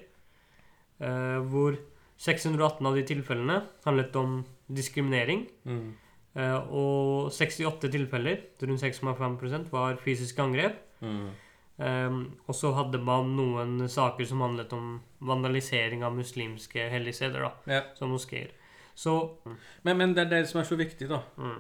[1.00, 1.78] eh, hvor
[2.20, 5.46] 618 av de tilfellene handlet om diskriminering.
[5.66, 5.94] Mm.
[6.36, 10.78] Eh, og 68 tilfeller, rundt 6,5% var fysiske angrep.
[11.02, 11.30] Mm.
[11.78, 14.94] Um, og så hadde man noen saker som handlet om
[15.28, 17.82] vandalisering av muslimske helligsteder, Ja.
[18.00, 18.48] som moskeer.
[18.96, 19.38] Så
[19.84, 21.20] Men, men det er det som er så viktig, da.
[21.38, 21.58] mm,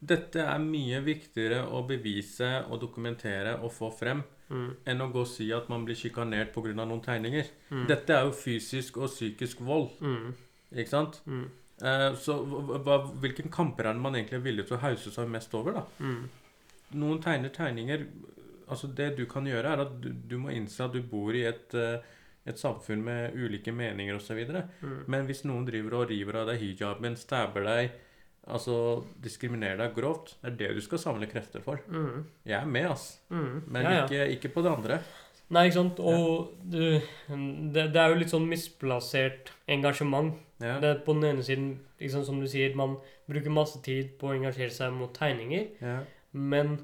[0.00, 5.20] Dette er mye viktigere å bevise og dokumentere og få frem mm, enn å gå
[5.20, 6.72] og si at man blir sjikanert pga.
[6.72, 7.44] noen tegninger.
[7.70, 10.32] mm, Dette er jo fysisk og psykisk vold, mm,
[10.78, 11.20] ikke sant?
[11.26, 11.44] mm,
[12.18, 12.34] så
[12.82, 15.84] hva, hvilken kamper er man egentlig er villig til å hause seg mest over, da?
[16.02, 16.28] mm,
[16.98, 18.06] Noen tegner tegninger
[18.68, 21.46] Altså, det du kan gjøre, er at du, du må innse at du bor i
[21.48, 22.02] et, eh,
[22.44, 24.42] et samfunn med ulike meninger osv.
[24.44, 27.94] mm, Men hvis noen driver og river av deg hijaben, stabber deg,
[28.44, 31.80] altså diskriminerer deg grovt, det er det du skal samle krefter for.
[31.88, 33.06] mm, Jeg er med, ass.
[33.30, 33.62] mm.
[33.72, 34.04] Men Ja, ja.
[34.04, 35.00] Ikke, ikke på det andre.
[35.54, 36.00] Nei, ikke sant.
[36.04, 40.34] Og det, det, det er jo litt sånn misplassert engasjement.
[40.60, 40.76] Ja.
[40.82, 41.68] Det er på den ene siden,
[42.10, 42.96] sant, som du sier, man
[43.30, 46.00] bruker masse tid på å engasjere seg mot tegninger, Ja.
[46.32, 46.78] men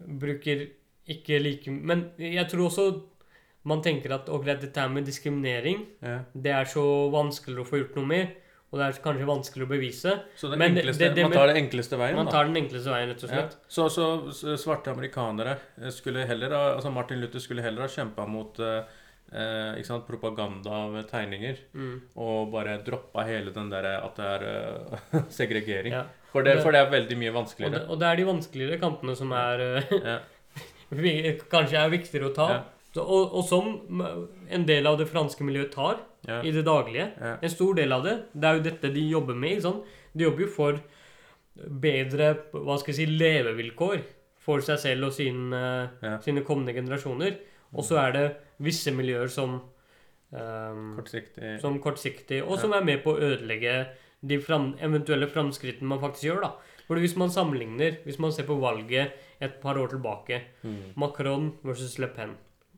[0.00, 0.68] bruker
[1.10, 2.84] ikke like Men jeg tror også
[3.68, 6.20] man tenker at ok, dette med diskriminering, ja.
[6.32, 8.36] det er så vanskelig å få gjort noe med,
[8.72, 10.12] og det er kanskje vanskelig å bevise.
[10.38, 10.48] Så
[10.78, 12.32] enkleste, det- det man tar den enkleste veien, Man da.
[12.32, 13.36] tar den enkleste veien, rett og Ja.
[13.36, 13.56] slett.
[13.68, 18.26] Så, så svarte amerikanere eh, skulle heller ha Altså Martin Luther skulle heller ha kjempa
[18.28, 18.82] mot eh,
[19.32, 22.00] eh, sant, propaganda av tegninger Mm.
[22.16, 24.42] og bare droppa hele den derre at det er
[25.12, 25.92] uh, segregering.
[25.92, 26.04] Ja.
[26.32, 27.88] For, det, for det er veldig mye Og, det, vanskeligere.
[27.90, 30.18] og det er de vanskeligere kampene som er Ja.
[31.50, 32.48] kanskje er viktigere å ta.
[32.50, 32.62] Ja.
[32.94, 33.66] Så, og, og som
[34.50, 36.00] en del av det franske miljøet tar
[36.30, 36.40] Ja.
[36.46, 37.08] i det daglige.
[37.20, 37.34] Ja.
[37.42, 38.16] En stor del av det.
[38.32, 39.56] Det er jo dette de jobber med.
[39.56, 39.84] ikke sant?
[40.14, 40.80] De jobber jo for
[41.82, 44.02] bedre hva skal jeg si, levevilkår
[44.40, 45.60] for seg selv og sine,
[46.02, 46.18] Ja.
[46.24, 47.36] sine kommende generasjoner.
[47.74, 48.24] Og så er det
[48.60, 49.60] visse miljøer som
[50.32, 51.60] um, Kortsiktig.
[51.60, 53.88] som kortsiktig, og som er med på å ødelegge
[54.22, 56.40] de fram, eventuelle framskrittene man faktisk gjør.
[56.42, 56.50] da.
[56.86, 60.92] For hvis man sammenligner, hvis man ser på valget et par år tilbake, Mm.
[60.96, 62.36] Macron versus Le Pen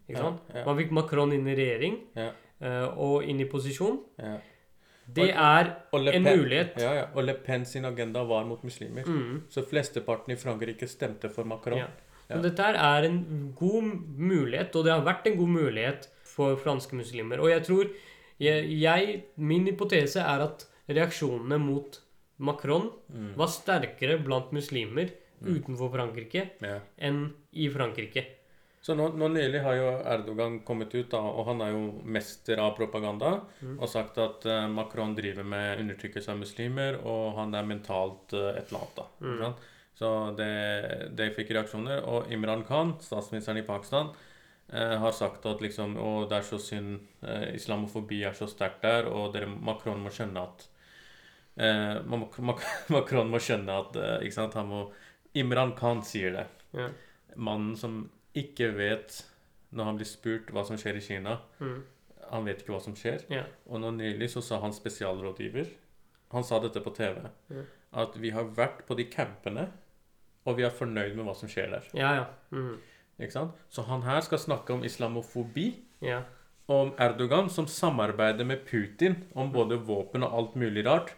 [0.08, 0.40] ikke sant?
[0.66, 2.30] Man fikk Macron inn i regjering Ja.
[2.62, 3.98] Eh, og inn i posisjon.
[4.18, 4.36] Ja.
[5.12, 6.76] Det er Og Le en Pen- mulighet.
[6.80, 7.06] Ja, ja.
[7.14, 9.02] Og Le Pen sin agenda var mot muslimer.
[9.04, 11.78] mm, Så flesteparten i Frankrike stemte for Macron.
[11.78, 11.88] Ja.
[12.40, 13.82] Dette er en god
[14.16, 17.38] mulighet, og det har vært en god mulighet for franske muslimer.
[17.40, 17.90] Og jeg tror
[18.40, 21.98] jeg, jeg, Min hypotese er at reaksjonene mot
[22.38, 23.34] Macron Mm.
[23.36, 25.10] var sterkere blant muslimer
[25.42, 25.56] Mm.
[25.58, 26.50] utenfor Frankrike
[26.98, 28.24] enn i Frankrike.
[28.82, 32.58] Så nå, nå nylig har jo Erdogan kommet ut, da, og han er jo mester
[32.58, 33.76] av propaganda, Mm.
[33.78, 38.48] og sagt at uh, Macron driver med undertrykkelse av muslimer, og han er mentalt uh,
[38.58, 38.96] et eller annet.
[38.96, 39.04] da.
[39.20, 39.54] Mm.
[39.94, 40.48] Så det,
[41.14, 42.02] det fikk reaksjoner.
[42.10, 44.10] Og Imran Khan, statsministeren i Pakistan,
[44.74, 46.98] uh, har sagt at liksom, å, det er så synd,
[47.54, 50.66] islamofobi er så sterkt der, og dere, Macron må skjønne at
[52.08, 52.66] Mac- Mac-
[52.96, 54.82] Macron må skjønne at ikke sant, han må
[55.38, 56.46] Imran Khan sier det.
[56.74, 56.88] Ja.
[57.36, 58.02] Mannen som
[58.38, 59.22] ikke vet
[59.72, 61.38] når han blir spurt hva som skjer i Kina.
[61.60, 61.78] Mm.
[62.32, 63.24] Han vet ikke hva som skjer.
[63.32, 63.48] Yeah.
[63.68, 65.68] Og nå nylig så sa han spesialrådgiver
[66.32, 67.20] Han sa dette på TV.
[67.52, 67.64] Mm.
[68.02, 69.66] At vi har vært på de campene,
[70.48, 71.90] og vi er fornøyd med hva som skjer der.
[71.92, 72.24] Ja, ja.
[72.56, 72.78] Mm.
[73.20, 73.58] Ikke sant?
[73.68, 75.66] Så han her skal snakke om islamofobi.
[76.02, 76.22] Ja.
[76.72, 81.12] Om Erdogan som samarbeider med Putin om både våpen og alt mulig rart.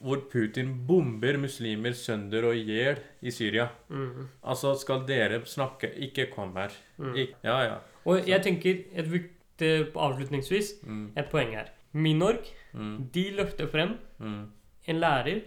[0.00, 3.68] Hvor Putin bomber muslimer sønder og i hjel i Syria.
[3.88, 4.28] Mm.
[4.42, 6.72] Altså, skal dere snakke Ikke kom her.
[6.98, 7.14] Mm.
[7.14, 7.74] Ik ja, ja.
[8.04, 11.68] Og jeg tenker et viktig avslutningsvis Mm, et poeng her.
[11.92, 14.42] Minorg, mm, de løfter frem mm,
[14.88, 15.40] en lærer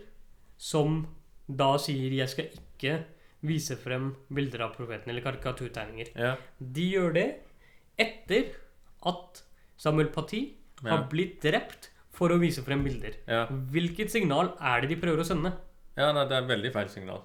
[0.57, 1.07] som
[1.47, 3.03] da sier 'jeg skal ikke
[3.41, 6.07] vise frem bilder av profeten' eller karikaturtegninger.
[6.15, 6.35] ja.
[6.59, 7.35] De gjør det
[7.99, 8.53] etter
[9.05, 9.43] at
[9.77, 13.15] Samuel Paty har blitt drept for å vise frem bilder.
[13.29, 13.43] Ja.
[13.73, 15.53] Hvilket signal er det de prøver å sende?
[15.97, 17.23] ja, nei, det er veldig feil signal.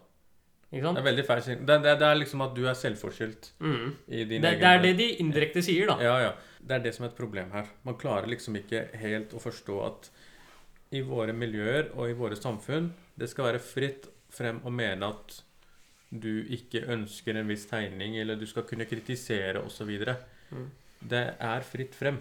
[0.73, 0.97] Ikke sant?
[0.97, 1.67] Det er veldig feil signal.
[1.69, 3.89] Det, det, det er liksom at du er selvforskyldt Mm.
[4.09, 5.97] i din Det, egen det er det de indirekte sier, da.
[6.01, 6.33] Ja, ja.
[6.63, 7.69] Det er det som er et problem her.
[7.85, 10.09] Man klarer liksom ikke helt å forstå at
[10.93, 15.39] i våre miljøer og i våre samfunn det skal være fritt frem å mene at
[16.13, 19.89] du ikke ønsker en viss tegning, eller du skal kunne kritisere osv.
[20.53, 20.67] Mm.
[21.09, 22.19] Det er fritt frem.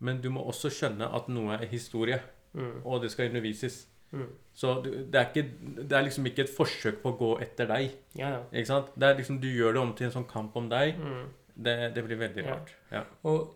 [0.00, 2.20] Men du må også skjønne at noe er historie,
[2.56, 2.80] Mm.
[2.88, 3.86] og det skal undervises.
[4.12, 4.28] Mm.
[4.54, 5.42] Så det, er ikke,
[5.88, 7.90] det er liksom ikke et forsøk på å gå etter deg.
[8.16, 8.38] Ja, ja.
[8.52, 8.86] Ikke sant?
[8.96, 10.96] Det er liksom, du gjør det om til en sånn kamp om deg.
[10.96, 11.26] Mm.
[11.56, 12.72] Det, det blir veldig rart.
[12.92, 13.02] Ja.
[13.28, 13.54] Og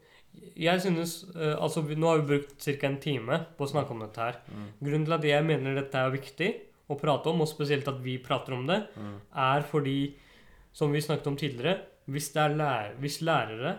[0.57, 2.87] jeg synes eh, Altså, nå har vi brukt ca.
[2.91, 4.37] en time på å snakke om dette her.
[4.53, 4.69] Mm.
[4.85, 6.51] Grunnen til at jeg mener dette er viktig
[6.91, 9.17] å prate om, og spesielt at vi prater om det, Mm.
[9.37, 10.15] er fordi,
[10.73, 11.79] som vi snakket om tidligere,
[12.11, 13.79] hvis, det er lær hvis lærere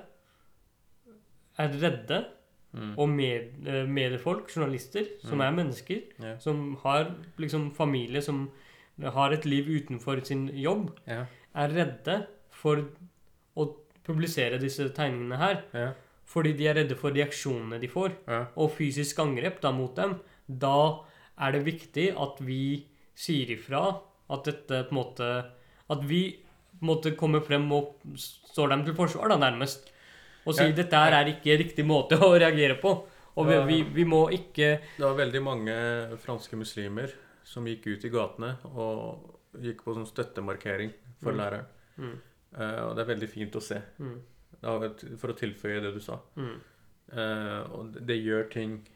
[1.60, 2.26] er redde,
[2.74, 2.94] Mm.
[2.98, 5.42] og med, eh, mediefolk, journalister, som Mm.
[5.42, 6.38] er mennesker, Yeah.
[6.40, 8.50] som har liksom familie, som
[9.02, 11.26] har et liv utenfor sin jobb, Yeah.
[11.54, 12.86] er redde for
[13.58, 15.94] å publisere disse tegningene her, Yeah.
[16.26, 18.14] fordi de er redde for reaksjonene de får,
[18.56, 20.20] og fysisk angrep da mot dem,
[20.50, 21.00] da
[21.38, 24.00] er det viktig at vi sier ifra
[24.30, 25.52] at dette på en måte
[25.90, 26.38] At vi
[26.80, 29.90] på en måte kommer frem og står dem til forsvar, da, nærmest.
[30.46, 30.72] Og si Ja.
[30.72, 32.96] dette her er ikke riktig måte å reagere på.
[33.38, 35.76] Og vi, vi, vi må ikke Det var veldig mange
[36.20, 37.14] franske muslimer
[37.44, 41.38] som gikk ut i gatene og gikk på sånn støttemarkering for Mm.
[41.38, 41.66] læreren.
[41.98, 42.20] mm,
[42.52, 44.18] Uh, og det er veldig fint å se, mm,
[45.18, 46.20] for å tilføye det du sa.
[46.36, 46.60] mm,
[47.14, 48.88] Uh, og det- gjør ting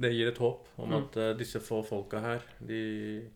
[0.00, 0.96] Det gir et håp om Mm.
[1.02, 3.28] at uh, disse få folka her, de,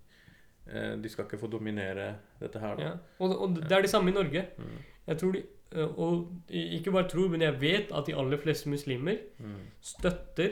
[1.01, 2.77] de skal ikke få dominere dette her.
[2.81, 2.93] Ja.
[3.21, 4.47] og, og det er det samme i Norge.
[4.59, 4.79] Mm.
[5.09, 5.43] Jeg tror de
[5.75, 9.57] Og ikke bare tror, men jeg vet at de aller fleste muslimer Mm.
[9.83, 10.51] støtter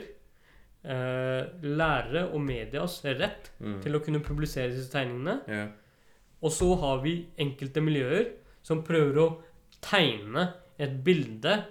[0.85, 3.81] eh, lærere og medias rett Mm.
[3.81, 5.39] til å kunne publisere disse tegningene.
[5.49, 5.67] Yeah.
[6.43, 8.27] Og så har vi enkelte miljøer
[8.61, 9.41] som prøver å
[9.81, 11.63] tegne et bilde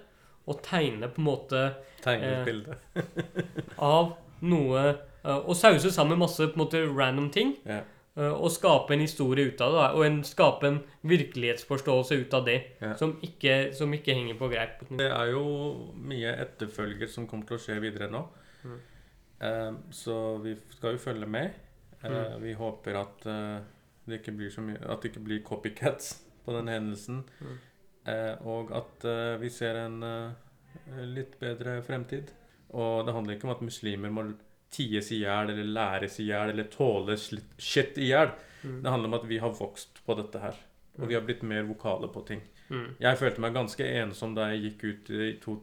[0.47, 2.39] og tegne på en måte Tegne Eh.
[2.39, 2.75] et bilde.
[3.79, 4.89] av noe
[5.23, 7.55] eh, Og sause sammen masse på en måte random ting.
[7.65, 7.81] Ja.
[8.17, 9.85] Eh, Og skape en historie ut av det.
[9.97, 12.57] Og en, skape en virkelighetsforståelse ut av det.
[12.81, 12.95] Ja.
[12.99, 14.83] Som, ikke, som ikke henger på greip.
[14.89, 15.45] Det er jo
[15.95, 18.23] mye etterfølger som kommer til å skje videre nå.
[18.63, 18.79] Mm.
[19.45, 21.61] Eh, så vi skal jo følge med.
[22.03, 22.41] Eh, Mm.
[22.41, 23.59] Vi håper at eh,
[24.05, 27.23] det ikke blir så mye At det ikke blir copycats på den hendelsen.
[27.41, 27.55] Mm.
[28.05, 29.05] Eh, og at
[29.41, 30.03] vi ser en
[31.15, 32.29] litt bedre fremtid.
[32.69, 34.27] Og det handler ikke om at muslimer må
[34.73, 38.33] ties i hjel eller læres i hjel eller tåle shit i hjel.
[38.63, 38.81] Mm.
[38.83, 40.57] Det handler om at vi har vokst på dette her.
[40.95, 42.41] Og vi har blitt mer vokale på ting.
[42.69, 42.95] Mm.
[42.99, 45.57] Jeg følte meg ganske ensom da jeg gikk ut i to,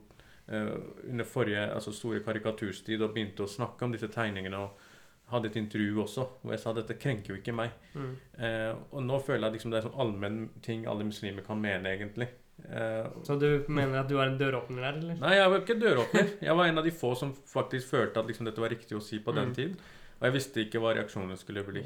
[0.53, 0.75] uh,
[1.09, 4.61] under forrige altså store karikaturstid og begynte å snakke om disse tegningene.
[4.61, 4.89] og
[5.33, 7.73] hadde et intervju også hvor jeg sa dette krenker jo ikke meg.
[7.97, 8.13] Mm.
[8.37, 11.95] Eh, og nå føler jeg liksom det er sånn allmenn ting alle muslimer kan mene,
[11.95, 12.29] egentlig.
[12.71, 15.15] Eh, Så du mener at du er en døråpner der, eller?
[15.21, 16.31] nei, jeg var ikke døråpner.
[16.43, 19.03] Jeg var en av de få som faktisk følte at liksom dette var riktig å
[19.03, 19.55] si på den Mm.
[19.55, 19.77] tid.
[20.21, 21.83] Og jeg visste ikke hva reaksjonene skulle bli.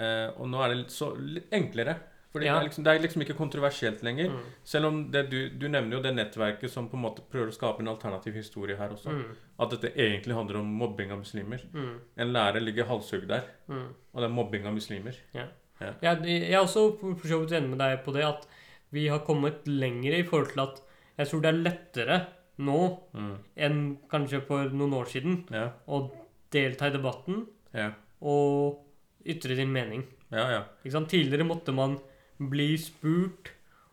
[0.00, 1.96] Uh, og nå er det litt, så, litt enklere.
[2.30, 2.58] Fordi Ja.
[2.58, 4.28] det, er liksom, det er liksom ikke kontroversielt lenger.
[4.30, 4.42] Mm.
[4.64, 7.54] Selv om det, du, du nevner jo det nettverket som på en måte prøver å
[7.56, 9.10] skape en alternativ historie her også.
[9.10, 9.32] Mm.
[9.58, 11.62] At dette egentlig handler om mobbing av muslimer.
[11.72, 11.94] Mm.
[12.18, 13.88] En lærer ligger halshugd der, Mm.
[14.14, 15.16] og det er mobbing av muslimer.
[15.34, 15.46] Ja,
[15.80, 18.46] jeg jeg er også for så vidt enig med deg på det at
[18.92, 20.82] vi har kommet lenger i forhold til at
[21.18, 22.18] jeg tror det er lettere
[22.58, 23.36] nå Mm.
[23.56, 25.70] enn kanskje for noen år siden Ja.
[25.88, 26.10] å
[26.50, 27.92] delta i debatten Ja.
[28.22, 28.78] og
[29.26, 30.04] ytre din mening.
[30.32, 30.64] Ja?
[30.84, 31.98] Tidligere måtte man
[32.38, 33.50] bli spurt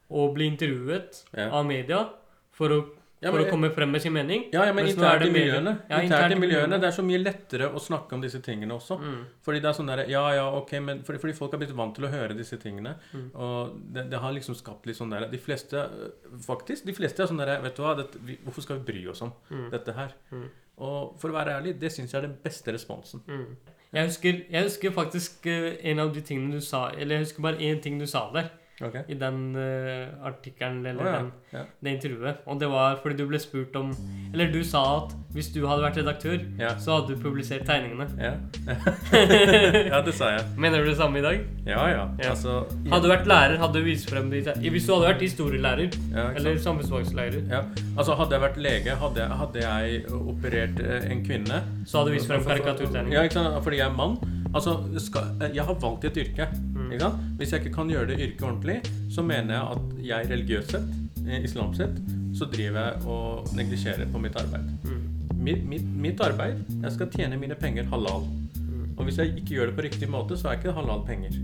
[0.09, 2.09] og bli intervjuet av media
[2.51, 2.89] for å,
[3.23, 4.43] Ja, for å komme frem med sin mening.
[4.53, 5.71] Ja, ja, men er internt i miljøene.
[5.89, 6.79] Ja, internt internt i miljøene.
[6.83, 8.97] Det er så mye lettere å snakke om disse tingene også.
[8.99, 9.21] Mm.
[9.47, 11.95] Fordi det er sånn der, ja, ja, ok, men fordi, fordi folk har blitt vant
[11.95, 12.95] til å høre disse tingene.
[13.15, 13.29] Mm.
[13.33, 17.23] Og det, det har liksom skapt litt sånn der De fleste, øh, faktisk, de fleste
[17.23, 19.69] er sånn der Vet du hva, dette, vi, hvorfor skal vi bry oss om Mm.
[19.71, 20.11] dette her?
[20.31, 20.45] Mm.
[20.85, 23.21] Og for å være ærlig, det syns jeg er den beste responsen.
[23.31, 23.55] Mm.
[23.95, 27.41] Jeg, husker, jeg husker faktisk eh, en av de tingene du sa Eller jeg husker
[27.45, 28.49] bare én ting du sa der
[28.83, 28.95] Ok?
[29.07, 31.19] i den uh, artikkelen eller oh, ja.
[31.19, 31.59] den, Ja.
[31.83, 32.41] det intervjuet.
[32.45, 33.93] Og det var fordi du ble spurt om
[34.33, 36.73] Eller du sa at hvis du hadde vært redaktør, Ja.
[36.79, 38.07] så hadde du publisert tegningene.
[38.19, 38.33] Ja.
[39.93, 40.43] ja, det sa jeg.
[40.57, 41.39] Mener du det samme i dag?
[41.65, 42.03] Ja, ja.
[42.19, 42.29] Ja.
[42.29, 45.95] Altså Hadde du vært lærer, hadde du vist frem de Hvis du hadde vært historielærer
[46.35, 47.63] eller samfunnsfagslærer, Ja,
[47.97, 52.09] altså Hadde jeg vært lege, hadde jeg, hadde jeg operert eh, en kvinne så hadde
[52.11, 53.13] du vist frem karikaturtegninger.
[53.13, 53.63] Ja, ikke sant?
[53.63, 54.17] Fordi jeg er mann.
[54.55, 56.47] Altså, skal, jeg har valgt et yrke.
[56.75, 56.91] Mm.
[56.91, 57.23] Ikke sant?
[57.39, 58.77] Hvis jeg ikke kan gjøre det yrket ordentlig,
[59.11, 60.93] så mener jeg at jeg religiøst sett,
[61.25, 61.99] eh, islamsk sett,
[62.35, 64.71] så driver jeg og neglisjerer på mitt arbeid.
[64.83, 65.01] Mm.
[65.45, 68.23] Mitt, mitt, mitt arbeid Jeg skal tjene mine penger halal.
[68.55, 68.95] Mm.
[68.97, 71.35] Og hvis jeg ikke gjør det på riktig måte, så er ikke det halal penger.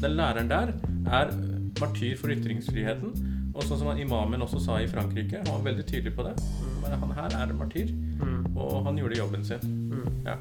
[0.00, 0.72] Den læreren der
[1.10, 1.34] er
[1.80, 3.12] martyr for ytringsfriheten.
[3.54, 6.36] Og sånn som imamen også sa i Frankrike, han var veldig tydelig på det.
[6.84, 7.90] Bare Han her er en martyr,
[8.54, 9.58] og han gjorde jobben sin.
[10.24, 10.38] Ja.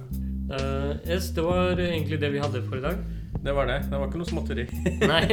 [0.50, 2.98] Eh, yes, det var egentlig det vi hadde for i dag.
[3.44, 3.82] Det var det.
[3.92, 4.66] Det var ikke noe småtteri.
[5.12, 5.24] Nei.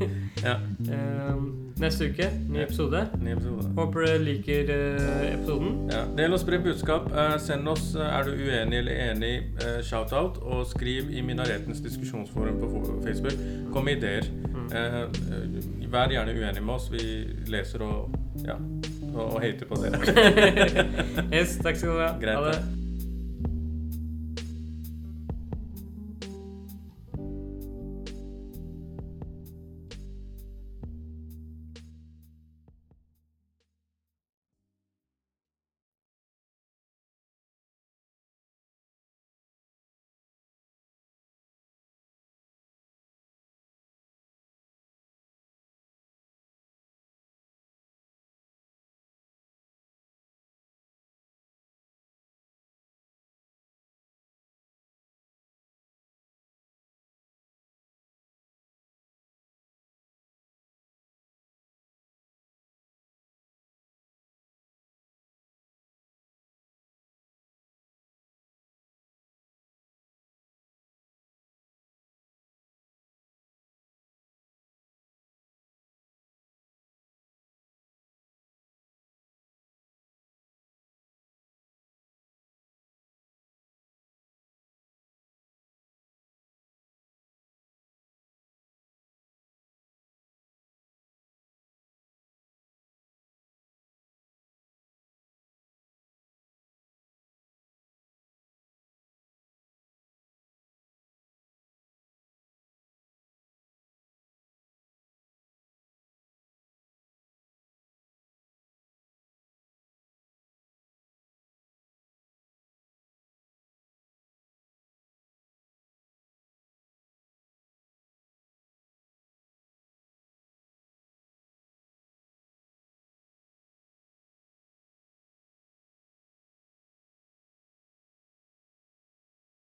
[0.48, 0.56] ja.
[0.90, 1.44] uh,
[1.80, 3.04] neste uke, ny episode.
[3.22, 3.68] Ny episode.
[3.78, 5.78] Håper dere liker uh, episoden.
[5.92, 6.02] Ja.
[6.18, 7.08] Del og spre budskap.
[7.14, 9.32] Uh, send oss er du uenig eller enig,
[9.86, 10.42] shout-out.
[10.42, 13.40] Og skriv i Minaretens diskusjonsforum på Facebook.
[13.72, 14.28] Kom med ideer.
[14.50, 15.90] Mm.
[15.94, 16.90] Vær gjerne uenig med oss.
[16.92, 18.14] Vi leser og
[18.44, 18.58] ja,
[19.14, 20.00] og, og hater på dere.
[21.36, 22.16] yes, takk skal du ha.
[22.18, 22.83] Greit, Ha det.